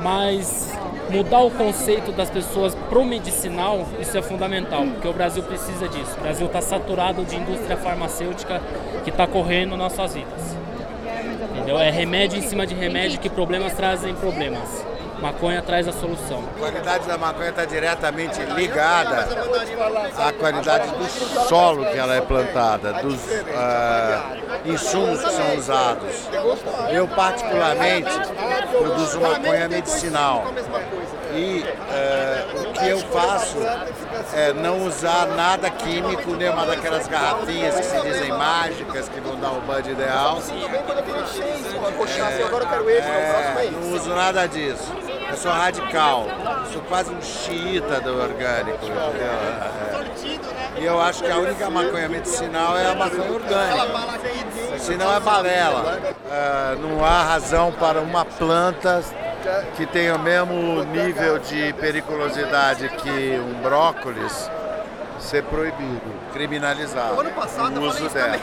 mas 0.02 0.76
mudar 1.10 1.42
o 1.42 1.52
conceito 1.52 2.12
das 2.12 2.30
pessoas 2.30 2.76
pro 2.90 3.06
medicinal, 3.06 3.86
isso 4.00 4.18
é 4.18 4.22
fundamental, 4.22 4.84
porque 4.86 5.08
o 5.08 5.14
Brasil 5.14 5.44
precisa 5.44 5.88
disso. 5.88 6.16
O 6.18 6.22
Brasil 6.22 6.48
está 6.48 6.62
saturado 6.62 7.24
de 7.24 7.36
indústria 7.36 7.78
farmacêutica 7.78 8.62
que 9.04 9.10
está 9.10 9.28
correndo 9.28 9.78
nossas 9.78 10.16
vidas. 10.16 10.58
Entendeu? 11.56 11.80
É 11.80 11.90
remédio 11.90 12.40
em 12.40 12.42
cima 12.42 12.66
de 12.66 12.74
remédio 12.74 13.20
que 13.20 13.30
problemas 13.30 13.74
trazem 13.74 14.14
problemas. 14.16 14.86
Maconha 15.22 15.62
traz 15.62 15.88
a 15.88 15.92
solução. 15.92 16.44
A 16.56 16.60
qualidade 16.60 17.08
da 17.08 17.18
maconha 17.18 17.50
está 17.50 17.66
diretamente 17.66 18.40
ligada 18.42 19.28
à 20.18 20.32
qualidade 20.32 20.90
do 20.92 21.48
solo 21.48 21.86
que 21.86 21.98
ela 21.98 22.16
é 22.16 22.22
plantada, 22.22 22.94
dos 22.94 23.20
ah, 23.56 24.36
insumos 24.66 25.24
que 25.24 25.32
são 25.32 25.56
usados. 25.56 26.30
Eu, 26.92 27.08
particularmente, 27.08 28.12
produzo 28.72 29.20
maconha 29.20 29.68
medicinal. 29.68 30.46
E 31.34 31.64
eh, 31.92 32.46
o 32.54 32.74
que 32.74 32.88
eu 32.88 33.00
faço 33.00 33.58
é 34.34 34.54
não 34.54 34.86
usar 34.86 35.28
nada 35.36 35.70
químico, 35.70 36.32
nenhuma 36.32 36.66
daquelas 36.66 37.08
garrafinhas 37.08 37.76
que 37.76 37.84
se 37.84 38.02
dizem 38.02 38.30
mágicas, 38.30 39.10
que 39.10 39.20
vão 39.20 39.36
dar 39.36 39.52
o 39.52 39.62
bud 39.62 39.92
ideal. 39.92 40.42
É, 43.00 43.70
não 43.72 43.94
uso 43.94 44.10
nada 44.10 44.48
disso. 44.48 45.07
Eu 45.38 45.42
sou 45.42 45.52
radical. 45.52 46.26
Sou 46.74 46.82
quase 46.82 47.14
um 47.14 47.22
xiita 47.22 48.02
do 48.02 48.20
orgânico. 48.20 48.84
entendeu? 48.84 48.98
É. 49.22 50.82
E 50.82 50.84
eu 50.84 51.00
acho 51.00 51.24
que 51.24 51.30
a 51.30 51.38
única 51.38 51.70
maconha 51.70 52.10
medicinal 52.10 52.76
é 52.76 52.88
a 52.88 52.96
maconha 52.96 53.32
orgânica. 53.32 54.80
Senão 54.80 55.16
é 55.16 55.20
balela. 55.20 56.16
É, 56.32 56.76
não 56.82 57.06
há 57.06 57.22
razão 57.22 57.72
para 57.72 58.02
uma 58.02 58.26
planta 58.26 59.04
que 59.76 59.86
tenha 59.86 60.16
o 60.16 60.20
mesmo 60.20 60.84
nível 60.86 61.38
de 61.38 61.72
periculosidade 61.74 62.90
que 62.90 63.40
um 63.40 63.62
brócolis 63.62 64.50
ser 65.28 65.44
proibido, 65.44 66.02
criminalizado 66.32 67.22
o 67.22 67.82
uso 67.82 68.08
dela. 68.10 68.40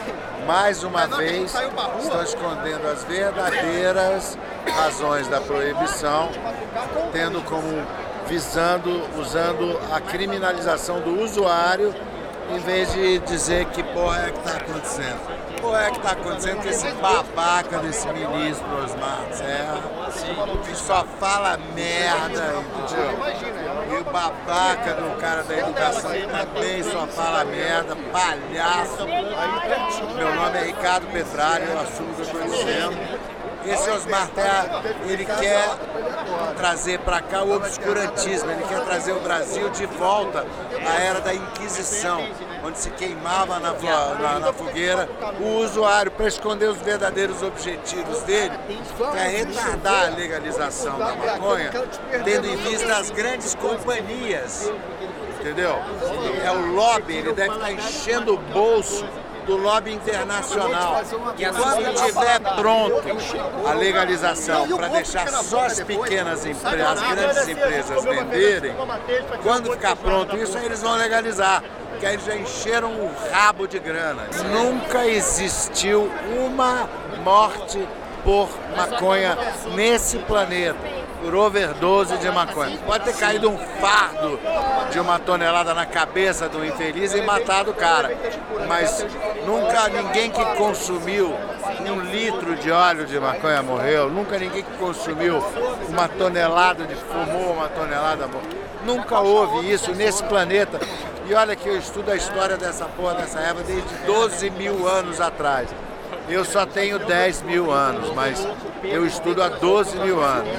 Mais 0.46 0.84
uma 0.84 1.06
vez, 1.06 1.54
estão 1.98 2.22
escondendo 2.22 2.86
as 2.86 3.02
verdadeiras 3.04 4.38
razões 4.70 5.26
da 5.28 5.40
proibição, 5.40 6.30
tendo 7.10 7.42
como 7.44 7.82
visando, 8.28 9.02
usando 9.18 9.80
a 9.90 10.00
criminalização 10.00 11.00
do 11.00 11.22
usuário, 11.22 11.94
em 12.50 12.58
vez 12.58 12.92
de 12.92 13.18
dizer 13.20 13.64
que 13.66 13.82
porra 13.82 14.26
é 14.26 14.30
que 14.30 14.38
está 14.38 14.58
acontecendo. 14.58 15.34
Porra 15.62 15.84
é 15.84 15.90
que 15.90 15.96
está 15.96 16.10
acontecendo 16.10 16.62
com 16.62 16.68
esse 16.68 16.90
babaca 16.92 17.78
desse 17.78 18.06
ministro 18.08 18.84
Osmar 18.84 19.24
Serra, 19.32 19.80
que 20.62 20.76
só 20.76 21.06
fala 21.18 21.58
merda, 21.74 22.54
entendeu? 22.82 23.83
Babaca 24.10 24.94
do 24.94 25.18
cara 25.20 25.42
da 25.42 25.56
educação 25.56 26.10
também 26.10 26.82
só 26.82 27.06
fala 27.06 27.44
merda, 27.44 27.96
palhaço. 28.12 29.06
Meu 30.16 30.34
nome 30.34 30.58
é 30.58 30.64
Ricardo 30.64 31.06
Petralha, 31.12 31.64
eu 31.64 31.80
assumo 31.80 32.12
o 32.12 32.14
que 32.14 32.20
eu 32.20 32.26
estou 32.26 32.42
dizendo. 32.42 32.98
Esse 33.66 33.90
Osmar 33.90 34.28
Terra, 34.28 34.82
ele 35.06 35.24
quer 35.24 35.64
trazer 36.56 36.98
para 37.00 37.22
cá 37.22 37.42
o 37.42 37.56
obscurantismo, 37.56 38.50
ele 38.50 38.62
quer 38.64 38.80
trazer 38.84 39.12
o 39.12 39.20
Brasil 39.20 39.70
de 39.70 39.86
volta 39.86 40.46
à 40.86 41.00
era 41.00 41.20
da 41.20 41.32
Inquisição, 41.32 42.28
onde 42.64 42.78
se 42.78 42.90
queimava 42.90 43.58
na, 43.60 43.72
na- 43.72 44.38
na 44.40 44.52
fogueira 44.52 45.08
o 45.40 45.58
usuário 45.64 46.10
para 46.10 46.26
esconder 46.26 46.68
os 46.70 46.78
verdadeiros 46.78 47.42
objetivos 47.42 48.20
dele, 48.22 48.52
que 48.66 49.18
é 49.18 49.28
retardar 49.28 50.06
a 50.12 50.16
legalização 50.16 50.98
da 50.98 51.14
maconha, 51.14 51.70
tendo 52.24 52.46
em 52.48 52.56
vista 52.56 52.96
as 52.96 53.10
grandes 53.10 53.54
companhias 53.54 54.70
entendeu? 55.40 55.76
É 56.42 56.50
o 56.50 56.72
lobby, 56.74 57.16
ele 57.18 57.32
deve 57.34 57.54
estar 57.54 57.70
enchendo 57.70 58.32
o 58.34 58.38
bolso 58.38 59.04
do 59.46 59.56
lobby 59.56 59.92
internacional. 59.92 61.02
E 61.36 61.46
quando 61.46 61.94
tiver 61.94 62.40
pronto 62.56 63.02
a 63.66 63.72
legalização 63.72 64.68
para 64.76 64.88
deixar 64.88 65.28
só 65.28 65.66
as 65.66 65.80
pequenas 65.80 66.44
empresas, 66.46 67.02
as 67.02 67.12
grandes 67.14 67.48
empresas 67.48 68.04
venderem, 68.04 68.74
quando 69.42 69.70
ficar 69.72 69.96
pronto 69.96 70.36
isso, 70.36 70.56
aí 70.56 70.66
eles 70.66 70.82
vão 70.82 70.96
legalizar. 70.96 71.62
Que 72.00 72.06
aí 72.06 72.14
eles 72.14 72.26
já 72.26 72.34
encheram 72.34 72.90
o 72.90 73.14
rabo 73.30 73.68
de 73.68 73.78
grana. 73.78 74.24
Nunca 74.50 75.06
existiu 75.06 76.10
uma 76.36 76.88
morte 77.22 77.86
por 78.24 78.48
maconha 78.76 79.38
nesse 79.74 80.18
planeta 80.18 80.93
por 81.24 81.34
overdose 81.34 82.18
de 82.18 82.30
maconha. 82.30 82.76
Pode 82.84 83.04
ter 83.04 83.16
caído 83.16 83.50
um 83.50 83.56
fardo 83.56 84.38
de 84.92 85.00
uma 85.00 85.18
tonelada 85.18 85.72
na 85.72 85.86
cabeça 85.86 86.50
do 86.50 86.62
infeliz 86.62 87.14
e 87.14 87.22
matado 87.22 87.70
o 87.70 87.74
cara. 87.74 88.14
Mas 88.68 89.06
nunca 89.46 89.88
ninguém 89.88 90.30
que 90.30 90.44
consumiu 90.56 91.34
um 91.80 92.00
litro 92.00 92.54
de 92.56 92.70
óleo 92.70 93.06
de 93.06 93.18
maconha 93.18 93.62
morreu. 93.62 94.10
Nunca 94.10 94.38
ninguém 94.38 94.62
que 94.62 94.76
consumiu 94.76 95.42
uma 95.88 96.06
tonelada 96.08 96.84
de 96.84 96.94
fumou 96.94 97.54
uma 97.54 97.68
tonelada 97.70 98.26
morreu. 98.26 98.64
Nunca 98.84 99.18
houve 99.20 99.72
isso 99.72 99.92
nesse 99.92 100.22
planeta. 100.24 100.78
E 101.26 101.32
olha 101.32 101.56
que 101.56 101.66
eu 101.66 101.78
estudo 101.78 102.10
a 102.10 102.16
história 102.16 102.58
dessa 102.58 102.84
porra, 102.84 103.14
dessa 103.14 103.40
erva 103.40 103.62
desde 103.62 103.94
12 104.04 104.50
mil 104.50 104.86
anos 104.86 105.22
atrás. 105.22 105.70
Eu 106.28 106.44
só 106.44 106.66
tenho 106.66 106.98
10 106.98 107.42
mil 107.42 107.70
anos, 107.70 108.12
mas 108.14 108.46
eu 108.82 109.06
estudo 109.06 109.42
há 109.42 109.48
12 109.48 109.98
mil 110.00 110.22
anos. 110.22 110.52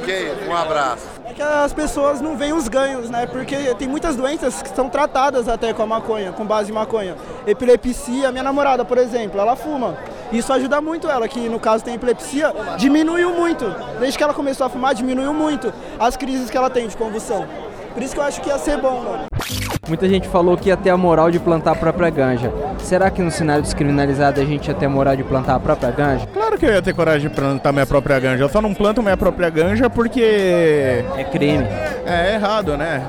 Ok? 0.00 0.32
Um 0.48 0.56
abraço. 0.56 1.06
É 1.24 1.32
que 1.32 1.42
as 1.42 1.72
pessoas 1.72 2.20
não 2.20 2.36
veem 2.36 2.52
os 2.52 2.68
ganhos, 2.68 3.10
né? 3.10 3.26
Porque 3.26 3.56
tem 3.74 3.88
muitas 3.88 4.16
doenças 4.16 4.62
que 4.62 4.68
são 4.74 4.88
tratadas 4.88 5.48
até 5.48 5.72
com 5.72 5.82
a 5.82 5.86
maconha, 5.86 6.32
com 6.32 6.44
base 6.44 6.70
em 6.70 6.74
maconha. 6.74 7.16
Epilepsia, 7.46 8.30
minha 8.30 8.44
namorada, 8.44 8.84
por 8.84 8.98
exemplo, 8.98 9.40
ela 9.40 9.56
fuma. 9.56 9.96
Isso 10.32 10.52
ajuda 10.52 10.80
muito 10.80 11.08
ela, 11.08 11.28
que 11.28 11.48
no 11.48 11.60
caso 11.60 11.84
tem 11.84 11.94
epilepsia, 11.94 12.52
diminuiu 12.78 13.30
muito. 13.34 13.64
Desde 14.00 14.16
que 14.16 14.24
ela 14.24 14.34
começou 14.34 14.66
a 14.66 14.70
fumar, 14.70 14.94
diminuiu 14.94 15.34
muito 15.34 15.72
as 15.98 16.16
crises 16.16 16.50
que 16.50 16.56
ela 16.56 16.70
tem 16.70 16.88
de 16.88 16.96
convulsão. 16.96 17.46
Por 17.92 18.02
isso 18.02 18.14
que 18.14 18.20
eu 18.20 18.24
acho 18.24 18.40
que 18.40 18.48
ia 18.48 18.58
ser 18.58 18.78
bom, 18.78 19.02
mano. 19.02 19.26
Muita 19.86 20.08
gente 20.08 20.26
falou 20.28 20.56
que 20.56 20.68
ia 20.68 20.76
ter 20.76 20.90
a 20.90 20.96
moral 20.96 21.30
de 21.30 21.38
plantar 21.38 21.72
a 21.72 21.74
própria 21.74 22.08
ganja. 22.08 22.50
Será 22.78 23.10
que 23.10 23.20
no 23.20 23.30
cenário 23.30 23.62
descriminalizado 23.62 24.40
a 24.40 24.44
gente 24.44 24.68
ia 24.68 24.74
ter 24.74 24.86
a 24.86 24.88
moral 24.88 25.14
de 25.14 25.22
plantar 25.22 25.56
a 25.56 25.60
própria 25.60 25.90
ganja? 25.90 26.26
Claro 26.28 26.41
que 26.62 26.66
eu 26.66 26.74
ia 26.74 26.80
ter 26.80 26.94
coragem 26.94 27.28
de 27.28 27.34
plantar 27.34 27.72
minha 27.72 27.84
própria 27.84 28.20
ganja. 28.20 28.44
Eu 28.44 28.48
só 28.48 28.62
não 28.62 28.72
planto 28.72 29.02
minha 29.02 29.16
própria 29.16 29.50
ganja 29.50 29.90
porque. 29.90 30.22
É 31.16 31.24
crime. 31.32 31.64
É 32.06 32.34
errado, 32.34 32.76
né? 32.76 33.02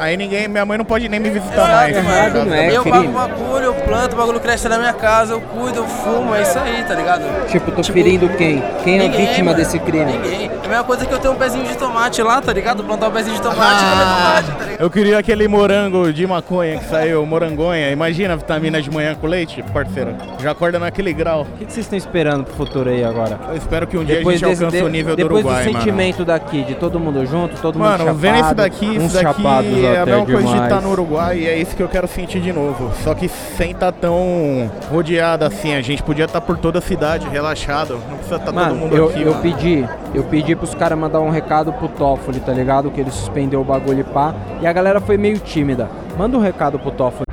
Aí 0.00 0.16
ninguém, 0.16 0.48
minha 0.48 0.64
mãe 0.64 0.78
não 0.78 0.84
pode 0.84 1.06
nem 1.10 1.20
me 1.20 1.28
visitar 1.28 1.90
Exato, 1.92 2.04
mais. 2.06 2.34
mano. 2.34 2.54
eu 2.54 2.84
pago 2.84 3.08
o 3.08 3.12
bagulho, 3.12 3.64
eu 3.64 3.74
planto, 3.74 4.14
o 4.14 4.16
bagulho 4.16 4.40
cresce 4.40 4.66
na 4.66 4.78
minha 4.78 4.94
casa, 4.94 5.34
eu 5.34 5.42
cuido, 5.42 5.76
eu 5.80 5.86
fumo, 5.86 6.34
é 6.34 6.40
isso 6.40 6.58
aí, 6.58 6.82
tá 6.84 6.94
ligado? 6.94 7.22
Tipo, 7.48 7.70
tô 7.70 7.84
ferindo 7.84 8.26
quem? 8.30 8.62
Quem 8.82 8.96
é 8.96 9.00
a 9.00 9.02
Ninguém, 9.02 9.26
vítima 9.26 9.44
mano. 9.50 9.56
desse 9.58 9.78
crime? 9.78 10.10
Ninguém. 10.12 10.50
É 10.62 10.66
a 10.66 10.68
mesma 10.68 10.84
coisa 10.84 11.04
que 11.04 11.12
eu 11.12 11.18
tenho 11.18 11.34
um 11.34 11.36
pezinho 11.36 11.66
de 11.66 11.76
tomate 11.76 12.22
lá, 12.22 12.40
tá 12.40 12.50
ligado? 12.50 12.82
Plantar 12.82 13.08
um 13.08 13.10
pezinho 13.10 13.36
de 13.36 13.42
tomate 13.42 13.60
comer 13.60 14.04
tomate, 14.04 14.46
tá 14.52 14.64
ligado? 14.64 14.80
Eu 14.80 14.88
queria 14.90 15.18
aquele 15.18 15.46
morango 15.46 16.10
de 16.10 16.26
maconha 16.26 16.78
que 16.78 16.86
saiu, 16.86 17.26
morangonha. 17.26 17.90
Imagina 17.90 18.32
a 18.32 18.36
vitamina 18.36 18.80
de 18.80 18.90
manhã 18.90 19.14
com 19.14 19.26
leite, 19.26 19.62
parceiro. 19.74 20.14
Já 20.40 20.52
acorda 20.52 20.78
naquele 20.78 21.12
grau. 21.12 21.42
O 21.42 21.58
que 21.58 21.66
que 21.66 21.72
vocês 21.74 21.84
estão 21.84 21.98
esperando 21.98 22.44
pro 22.44 22.54
futuro 22.54 22.88
aí 22.88 23.04
agora? 23.04 23.38
Eu 23.50 23.56
espero 23.56 23.86
que 23.86 23.98
um 23.98 24.04
dia 24.04 24.20
a 24.20 24.22
gente 24.22 24.44
alcance 24.44 24.82
o 24.82 24.88
nível 24.88 25.14
do 25.14 25.22
depois 25.22 25.44
Uruguai, 25.44 25.64
do 25.64 25.72
mano. 25.72 25.84
sentimento 25.84 26.24
daqui, 26.24 26.64
de 26.64 26.74
todo 26.74 26.98
mundo 26.98 27.26
junto, 27.26 27.60
todo 27.60 27.78
mundo 27.78 27.84
Mano, 27.88 27.98
chapado, 27.98 28.18
vendo 28.18 28.40
isso 28.40 28.54
daqui, 28.54 28.86
uns 28.86 29.04
isso 29.04 29.22
daqui 29.22 29.42
chapados 29.42 29.70
é 29.94 30.00
a 30.00 30.06
mesma 30.06 30.24
coisa 30.26 30.42
de 30.42 30.52
demais. 30.52 30.62
estar 30.64 30.80
no 30.80 30.90
Uruguai 30.90 31.38
e 31.38 31.46
é 31.46 31.56
isso 31.56 31.76
que 31.76 31.82
eu 31.82 31.88
quero 31.88 32.06
sentir 32.08 32.40
de 32.40 32.52
novo. 32.52 32.90
Só 33.02 33.14
que 33.14 33.28
sem 33.28 33.72
estar 33.72 33.92
tão 33.92 34.70
rodeado 34.90 35.44
assim, 35.44 35.74
a 35.74 35.80
gente 35.82 36.02
podia 36.02 36.24
estar 36.24 36.40
por 36.40 36.56
toda 36.58 36.78
a 36.78 36.82
cidade, 36.82 37.28
relaxado. 37.28 37.94
Não 38.08 38.16
precisa 38.16 38.36
estar 38.36 38.46
todo 38.46 38.54
Mano, 38.54 38.74
mundo 38.76 38.96
eu, 38.96 39.08
aqui. 39.08 39.22
eu 39.22 39.30
mano. 39.30 39.42
pedi, 39.42 39.88
eu 40.14 40.24
pedi 40.24 40.54
pros 40.56 40.74
caras 40.74 40.98
mandar 40.98 41.20
um 41.20 41.30
recado 41.30 41.72
pro 41.72 41.88
Toffoli, 41.88 42.40
tá 42.40 42.52
ligado? 42.52 42.90
Que 42.90 43.00
ele 43.00 43.10
suspendeu 43.10 43.60
o 43.60 43.64
bagulho 43.64 44.00
e 44.00 44.04
pá. 44.04 44.34
E 44.60 44.66
a 44.66 44.72
galera 44.72 45.00
foi 45.00 45.16
meio 45.16 45.38
tímida. 45.38 45.88
Manda 46.16 46.36
um 46.36 46.40
recado 46.40 46.78
pro 46.78 46.90
Toffoli. 46.90 47.24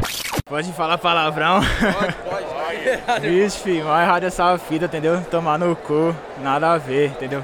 Pode 0.47 0.71
falar 0.73 0.97
palavrão? 0.97 1.59
Pode, 1.61 2.13
pode. 2.13 2.47
Vixe, 3.21 3.59
filho, 3.59 3.85
vai 3.85 4.03
errado 4.05 4.23
essa 4.23 4.57
fita, 4.57 4.85
entendeu? 4.85 5.19
Tomar 5.29 5.59
no 5.59 5.75
cu, 5.75 6.15
nada 6.41 6.71
a 6.71 6.77
ver, 6.77 7.07
entendeu? 7.07 7.43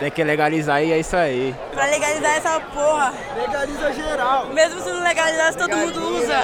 Tem 0.00 0.10
que 0.10 0.24
legalizar 0.24 0.82
e 0.82 0.92
é 0.92 0.98
isso 0.98 1.14
aí. 1.14 1.54
Pra 1.74 1.84
legalizar 1.84 2.36
essa 2.36 2.58
porra. 2.58 3.12
Legaliza 3.36 3.92
geral. 3.92 4.46
Mesmo 4.46 4.80
se 4.80 4.88
não 4.88 5.02
legalizasse, 5.02 5.58
todo 5.58 5.76
mundo 5.76 6.00
usa. 6.16 6.40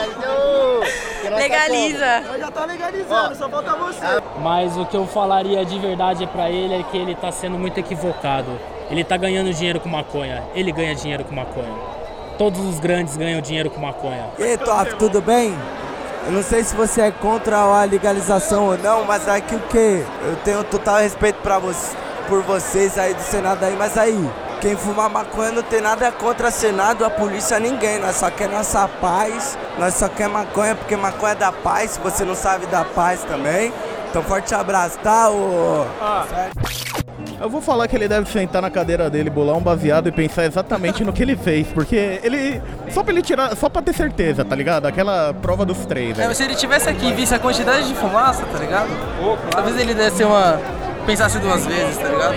Legaliza. 1.35 2.21
Nós 2.21 2.39
já 2.39 2.51
tá 2.51 2.65
legalizando, 2.67 3.35
só 3.35 3.49
falta 3.49 3.75
você. 3.77 4.23
Mas 4.43 4.77
o 4.77 4.85
que 4.85 4.95
eu 4.95 5.07
falaria 5.07 5.65
de 5.65 5.79
verdade 5.79 6.25
é 6.25 6.27
pra 6.27 6.51
ele 6.51 6.75
é 6.75 6.83
que 6.83 6.99
ele 6.99 7.15
tá 7.15 7.33
sendo 7.33 7.59
muito 7.59 7.81
equivocado. 7.81 8.61
Ele 8.91 9.03
tá 9.03 9.17
ganhando 9.17 9.51
dinheiro 9.55 9.81
com 9.81 9.89
maconha. 9.89 10.45
Ele 10.55 10.71
ganha 10.71 10.95
dinheiro 10.95 11.25
com 11.25 11.35
maconha. 11.35 11.73
Todos 12.37 12.61
os 12.61 12.79
grandes 12.79 13.17
ganham 13.17 13.41
dinheiro 13.41 13.71
com 13.71 13.81
maconha. 13.81 14.27
E 14.39 14.43
aí, 14.43 14.59
Top, 14.59 14.95
tudo 14.97 15.23
bem? 15.23 15.57
Eu 16.27 16.33
não 16.33 16.43
sei 16.43 16.63
se 16.63 16.77
você 16.77 17.03
é 17.03 17.11
contra 17.11 17.57
a 17.57 17.85
legalização 17.85 18.67
ou 18.67 18.77
não, 18.77 19.05
mas 19.05 19.27
aqui 19.27 19.55
o 19.55 19.61
que? 19.61 20.05
Eu 20.27 20.37
tenho 20.45 20.63
total 20.65 20.97
respeito 20.97 21.37
pra 21.41 21.59
você, 21.59 21.97
por 22.29 22.43
vocês 22.43 22.99
aí 22.99 23.15
do 23.15 23.23
Senado 23.23 23.65
aí, 23.65 23.75
mas 23.77 23.97
aí, 23.97 24.31
quem 24.61 24.77
fumar 24.77 25.09
maconha 25.09 25.53
não 25.53 25.63
tem 25.63 25.81
nada 25.81 26.11
contra 26.13 26.51
Senado, 26.51 27.05
a 27.05 27.11
polícia, 27.11 27.59
ninguém. 27.59 27.99
Nós 27.99 28.17
só 28.17 28.31
quer 28.31 28.49
nossa 28.49 28.89
paz, 28.89 29.59
nós 29.79 29.95
só 29.95 30.09
quer 30.09 30.29
maconha 30.29 30.75
porque 30.75 30.97
maconha 30.97 31.33
é 31.33 31.37
da 31.37 31.53
paz, 31.53 31.93
se 31.93 32.01
você 32.01 32.25
não 32.25 32.35
sabe 32.35 32.67
da 32.67 32.85
paz 32.85 33.23
também. 33.23 33.73
Então 34.09 34.23
forte 34.23 34.55
abraço, 34.55 34.99
tá? 35.01 35.31
Ô... 35.31 35.85
Eu 37.39 37.51
vou 37.51 37.61
falar 37.61 37.87
que 37.87 37.95
ele 37.95 38.09
deve 38.09 38.31
sentar 38.31 38.63
na 38.63 38.71
cadeira 38.71 39.11
dele, 39.11 39.29
bolar 39.29 39.57
um 39.57 39.61
baseado 39.61 40.09
e 40.09 40.13
pensar 40.13 40.47
exatamente 40.47 41.05
no 41.05 41.13
que 41.13 41.23
ele 41.23 41.37
fez, 41.37 41.67
porque 41.67 42.19
ele. 42.23 42.63
Só 42.91 43.03
pra 43.03 43.13
ele 43.13 43.23
tirar. 43.23 43.55
Só 43.57 43.69
pra 43.69 43.83
ter 43.83 43.93
certeza, 43.93 44.43
tá 44.45 44.57
ligado? 44.57 44.87
Aquela 44.87 45.35
prova 45.35 45.65
dos 45.65 45.85
três. 45.85 46.19
É, 46.19 46.23
né? 46.23 46.29
mas 46.29 46.39
se 46.39 46.45
ele 46.45 46.55
tivesse 46.55 46.89
aqui 46.89 47.09
e 47.09 47.13
visse 47.13 47.35
a 47.35 47.39
quantidade 47.39 47.89
de 47.89 47.95
fumaça, 47.95 48.43
tá 48.51 48.59
ligado? 48.59 48.89
Talvez 49.51 49.79
ele 49.79 49.93
desse 49.93 50.25
uma. 50.25 50.59
Pensasse 51.07 51.39
duas 51.39 51.65
vezes, 51.65 51.97
tá 51.97 52.09
ligado? 52.09 52.35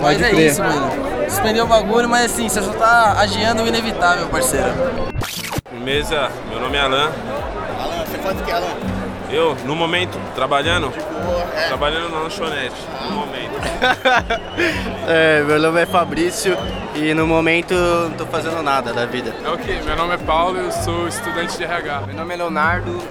Mas 0.00 0.22
é 0.22 0.32
isso, 0.32 0.62
mano. 0.62 0.90
Suspendeu 1.28 1.64
o 1.64 1.68
bagulho, 1.68 2.08
mas 2.08 2.32
assim, 2.32 2.48
você 2.48 2.62
só 2.62 2.72
tá 2.72 3.20
adiando 3.20 3.62
o 3.62 3.66
inevitável, 3.66 4.28
parceiro. 4.28 4.68
Firmeza, 5.68 6.30
meu 6.48 6.60
nome 6.60 6.76
é 6.76 6.80
Alan. 6.80 7.10
Alan, 7.78 8.04
você 8.06 8.18
faz 8.18 8.40
o 8.40 8.44
que, 8.44 8.52
Alan? 8.52 8.76
Eu, 9.30 9.54
no 9.66 9.76
momento, 9.76 10.18
trabalhando? 10.34 10.90
Trabalhando 11.66 12.10
na 12.10 12.20
lanchonete, 12.20 12.76
no 13.04 13.16
momento. 13.16 13.58
É, 15.10 15.42
meu 15.42 15.58
nome 15.58 15.80
é 15.80 15.86
Fabrício 15.86 16.54
e 16.94 17.14
no 17.14 17.26
momento 17.26 17.72
não 17.74 18.10
tô 18.10 18.26
fazendo 18.26 18.62
nada 18.62 18.92
da 18.92 19.06
vida. 19.06 19.34
É 19.42 19.48
o 19.48 19.56
que? 19.56 19.72
Meu 19.82 19.96
nome 19.96 20.14
é 20.14 20.18
Paulo 20.18 20.60
e 20.60 20.66
eu 20.66 20.70
sou 20.70 21.08
estudante 21.08 21.56
de 21.56 21.64
RH. 21.64 22.02
Meu 22.08 22.16
nome 22.16 22.34
é 22.34 22.36
Leonardo 22.36 23.02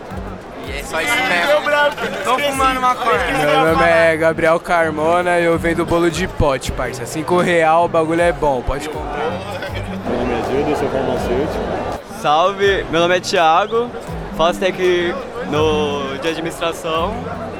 e 0.67 0.79
é 0.79 0.83
só 0.83 1.01
isso 1.01 1.13
mesmo. 1.15 2.23
Tô 2.23 2.37
fumando 2.37 2.81
maconha. 2.81 3.19
Meu 3.39 3.73
nome 3.73 3.83
é 3.83 4.17
Gabriel 4.17 4.59
Carmona 4.59 5.39
e 5.39 5.45
eu 5.45 5.57
vendo 5.57 5.85
bolo 5.85 6.11
de 6.11 6.27
pote, 6.27 6.71
parça. 6.71 7.05
Cinco 7.05 7.37
real, 7.39 7.85
o 7.85 7.87
bagulho 7.87 8.21
é 8.21 8.31
bom, 8.31 8.61
pode 8.61 8.89
comprar. 8.89 9.31
Meu 10.07 10.17
nome 10.19 10.33
é 10.33 10.51
Gildo, 10.51 10.77
sou 10.77 10.89
farmacêutico. 10.89 11.87
Salve, 12.21 12.85
meu 12.89 12.99
nome 12.99 13.17
é 13.17 13.19
Thiago, 13.19 13.89
faço 14.35 14.59
técnico 14.59 15.17
no, 15.51 16.17
de 16.17 16.27
administração 16.27 17.13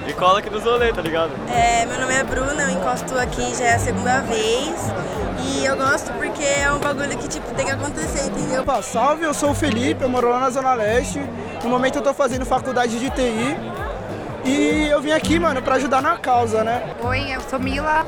e 0.08 0.14
cola 0.14 0.40
aqui 0.40 0.50
nos 0.50 0.64
rolê, 0.64 0.92
tá 0.92 1.02
ligado? 1.02 1.32
É, 1.50 1.86
meu 1.86 2.00
nome 2.00 2.14
é 2.14 2.24
Bruna, 2.24 2.64
eu 2.64 2.70
encosto 2.72 3.18
aqui 3.18 3.56
já 3.56 3.66
é 3.66 3.76
a 3.76 3.80
segunda 3.80 4.22
vez. 4.22 4.92
E 5.40 5.66
eu 5.66 5.78
gosto 5.78 6.12
porque 6.14 6.44
é 6.44 6.72
um 6.72 6.80
bagulho 6.80 7.18
que 7.18 7.28
tipo, 7.28 7.54
tem 7.54 7.66
que 7.66 7.72
acontecer, 7.72 8.28
entendeu? 8.28 8.62
Opa, 8.62 8.82
salve, 8.82 9.24
eu 9.24 9.34
sou 9.34 9.52
o 9.52 9.56
Felipe, 9.56 10.04
eu 10.04 10.10
moro 10.10 10.30
lá 10.30 10.40
na 10.40 10.50
Zona 10.50 10.74
Leste. 10.74 11.22
No 11.64 11.70
momento 11.70 11.98
eu 11.98 12.02
tô 12.02 12.14
fazendo 12.14 12.46
faculdade 12.46 13.00
de 13.00 13.10
TI. 13.10 13.58
E 14.46 14.88
eu 14.90 15.02
vim 15.02 15.12
aqui, 15.12 15.38
mano, 15.40 15.62
pra 15.62 15.76
ajudar 15.76 16.02
na 16.02 16.18
causa, 16.18 16.64
né? 16.64 16.96
Oi, 17.04 17.36
eu 17.36 17.42
sou 17.42 17.60
Mila. 17.60 18.06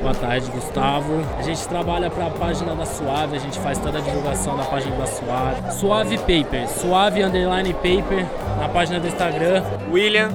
Boa 0.00 0.14
tarde, 0.14 0.50
Gustavo. 0.50 1.24
A 1.38 1.42
gente 1.42 1.66
trabalha 1.66 2.10
para 2.10 2.26
a 2.26 2.30
página 2.30 2.74
da 2.74 2.84
Suave, 2.84 3.36
a 3.36 3.40
gente 3.40 3.58
faz 3.58 3.78
toda 3.78 3.98
a 3.98 4.00
divulgação 4.02 4.56
da 4.56 4.64
página 4.64 4.94
da 4.96 5.06
Suave. 5.06 5.72
Suave 5.72 6.18
Paper, 6.18 6.68
Suave 6.68 7.22
Underline 7.22 7.72
Paper, 7.72 8.26
na 8.60 8.68
página 8.68 9.00
do 9.00 9.08
Instagram. 9.08 9.64
William, 9.90 10.30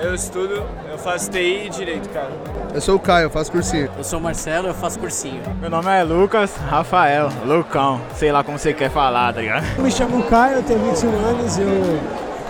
eu 0.00 0.14
estudo, 0.14 0.64
eu 0.98 1.04
faço 1.04 1.30
TI 1.30 1.66
e 1.66 1.68
Direito, 1.70 2.08
cara. 2.08 2.30
Eu 2.74 2.80
sou 2.80 2.96
o 2.96 2.98
Caio, 2.98 3.26
eu 3.26 3.30
faço 3.30 3.52
cursinho. 3.52 3.88
Eu 3.96 4.04
sou 4.04 4.18
o 4.18 4.22
Marcelo, 4.22 4.66
eu 4.66 4.74
faço 4.74 4.98
cursinho. 4.98 5.40
Meu 5.60 5.70
nome 5.70 5.88
é 5.88 6.02
Lucas 6.02 6.54
Rafael, 6.56 7.30
Lucão, 7.46 8.00
sei 8.16 8.32
lá 8.32 8.42
como 8.42 8.58
você 8.58 8.74
quer 8.74 8.90
falar, 8.90 9.32
tá 9.32 9.40
ligado? 9.40 9.64
Eu 9.76 9.84
me 9.84 9.90
chamo 9.90 10.22
Caio, 10.24 10.56
eu 10.56 10.62
tenho 10.64 10.80
21 10.80 11.08
anos, 11.10 11.58
eu 11.58 11.68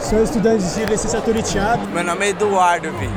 sou 0.01 0.23
estudante 0.23 0.65
de 0.65 0.85
licenciatura 0.87 1.39
em 1.39 1.43
teatro. 1.43 1.87
Meu 1.89 2.03
nome 2.03 2.25
é 2.25 2.29
Eduardo, 2.31 2.91
vi. 2.93 3.11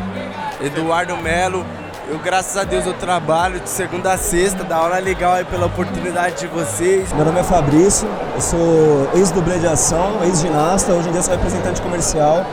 Eduardo 0.65 1.15
Melo. 1.17 1.65
Eu, 2.11 2.19
graças 2.19 2.57
a 2.57 2.65
Deus, 2.65 2.85
eu 2.85 2.93
trabalho 2.93 3.61
de 3.61 3.69
segunda 3.69 4.11
a 4.11 4.17
sexta, 4.17 4.65
da 4.65 4.81
hora 4.81 4.99
legal 4.99 5.31
aí 5.31 5.45
pela 5.45 5.67
oportunidade 5.67 6.41
de 6.41 6.47
vocês. 6.47 7.09
Meu 7.13 7.23
nome 7.23 7.39
é 7.39 7.43
Fabrício, 7.43 8.05
eu 8.35 8.41
sou 8.41 9.09
ex-dublê 9.15 9.57
de 9.59 9.67
ação, 9.67 10.21
ex-ginasta, 10.25 10.91
hoje 10.91 11.07
em 11.07 11.13
dia 11.13 11.21
sou 11.21 11.33
representante 11.33 11.81
comercial. 11.81 12.45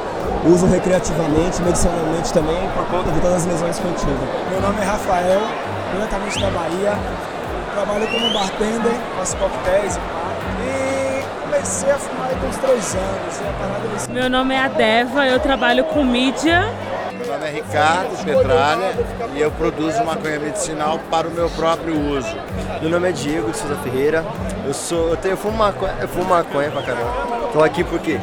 Uso 0.46 0.64
recreativamente, 0.64 1.60
medicinalmente 1.60 2.32
também, 2.32 2.70
por 2.70 2.86
conta 2.86 3.10
de 3.10 3.18
todas 3.18 3.38
as 3.38 3.46
lesões 3.46 3.80
que 3.80 3.84
eu 3.84 3.94
tive. 3.94 4.12
Meu 4.48 4.60
nome 4.60 4.80
é 4.80 4.84
Rafael, 4.84 5.40
diretamente 5.92 6.40
da 6.40 6.50
Bahia. 6.50 6.92
Trabalho 7.74 8.06
como 8.06 8.32
bartender, 8.32 8.94
faço 9.18 9.36
coquetéis 9.38 9.96
e. 9.96 10.00
E 10.60 11.24
comecei 11.42 11.90
a 11.90 11.98
fumar 11.98 12.28
aí 12.28 12.36
com 12.36 12.46
uns 12.46 12.56
três 12.58 12.94
anos. 12.94 13.40
A 13.40 13.52
parada 13.60 13.88
desse... 13.88 14.10
Meu 14.12 14.30
nome 14.30 14.54
é 14.54 14.60
Adeva, 14.60 15.26
eu 15.26 15.40
trabalho 15.40 15.82
com 15.86 16.04
mídia. 16.04 16.72
É 17.48 17.50
Ricardo 17.50 18.24
Petralha 18.26 18.94
e 19.34 19.40
eu 19.40 19.50
produzo 19.50 20.04
maconha 20.04 20.38
medicinal 20.38 21.00
para 21.10 21.26
o 21.26 21.30
meu 21.30 21.48
próprio 21.48 21.98
uso. 21.98 22.28
Meu 22.82 22.90
nome 22.90 23.08
é 23.08 23.12
Diego 23.12 23.50
de 23.50 23.56
Souza 23.56 23.74
Ferreira. 23.76 24.22
Eu 24.66 24.74
sou. 24.74 25.08
Eu, 25.08 25.16
tenho, 25.16 25.32
eu 25.32 25.36
fumo 25.38 25.56
maconha, 25.56 25.94
eu 25.98 26.08
fumo 26.08 26.26
maconha 26.26 26.70
pra 26.70 26.82
caramba. 26.82 27.10
Tô 27.50 27.62
aqui 27.64 27.82
por 27.82 28.00
quê? 28.00 28.20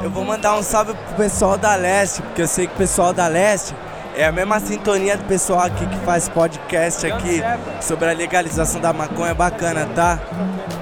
Eu 0.00 0.08
vou 0.08 0.24
mandar 0.24 0.56
um 0.56 0.62
salve 0.62 0.94
pro 0.94 1.16
pessoal 1.16 1.58
da 1.58 1.74
Leste, 1.74 2.22
porque 2.22 2.42
eu 2.42 2.46
sei 2.46 2.68
que 2.68 2.74
o 2.74 2.76
pessoal 2.76 3.12
da 3.12 3.26
Leste 3.26 3.74
é 4.16 4.24
a 4.24 4.30
mesma 4.30 4.60
sintonia 4.60 5.16
do 5.16 5.24
pessoal 5.24 5.62
aqui 5.62 5.84
que 5.84 5.98
faz 6.04 6.28
podcast 6.28 7.04
aqui 7.04 7.42
sobre 7.80 8.08
a 8.08 8.12
legalização 8.12 8.80
da 8.80 8.92
maconha, 8.92 9.34
bacana, 9.34 9.88
tá? 9.92 10.20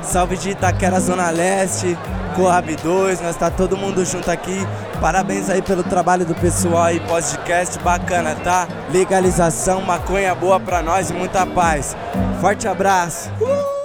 Salve 0.03 0.37
de 0.37 0.51
Itaquera 0.51 1.01
Zona 1.01 1.31
Leste, 1.31 1.97
Coab 2.37 2.77
2, 2.77 3.21
nós 3.23 3.35
tá 3.35 3.51
todo 3.51 3.77
mundo 3.77 4.05
junto 4.05 4.31
aqui. 4.31 4.59
Parabéns 5.01 5.49
aí 5.49 5.63
pelo 5.63 5.83
trabalho 5.83 6.27
do 6.27 6.35
pessoal 6.35 6.85
aí, 6.85 7.01
podcast 7.01 7.79
bacana, 7.79 8.35
tá? 8.35 8.69
Legalização, 8.91 9.81
maconha 9.81 10.35
boa 10.35 10.61
pra 10.61 10.83
nós 10.83 11.09
e 11.09 11.15
muita 11.15 11.47
paz. 11.47 11.97
Forte 12.41 12.69
abraço. 12.69 13.31
Uh! 13.41 13.76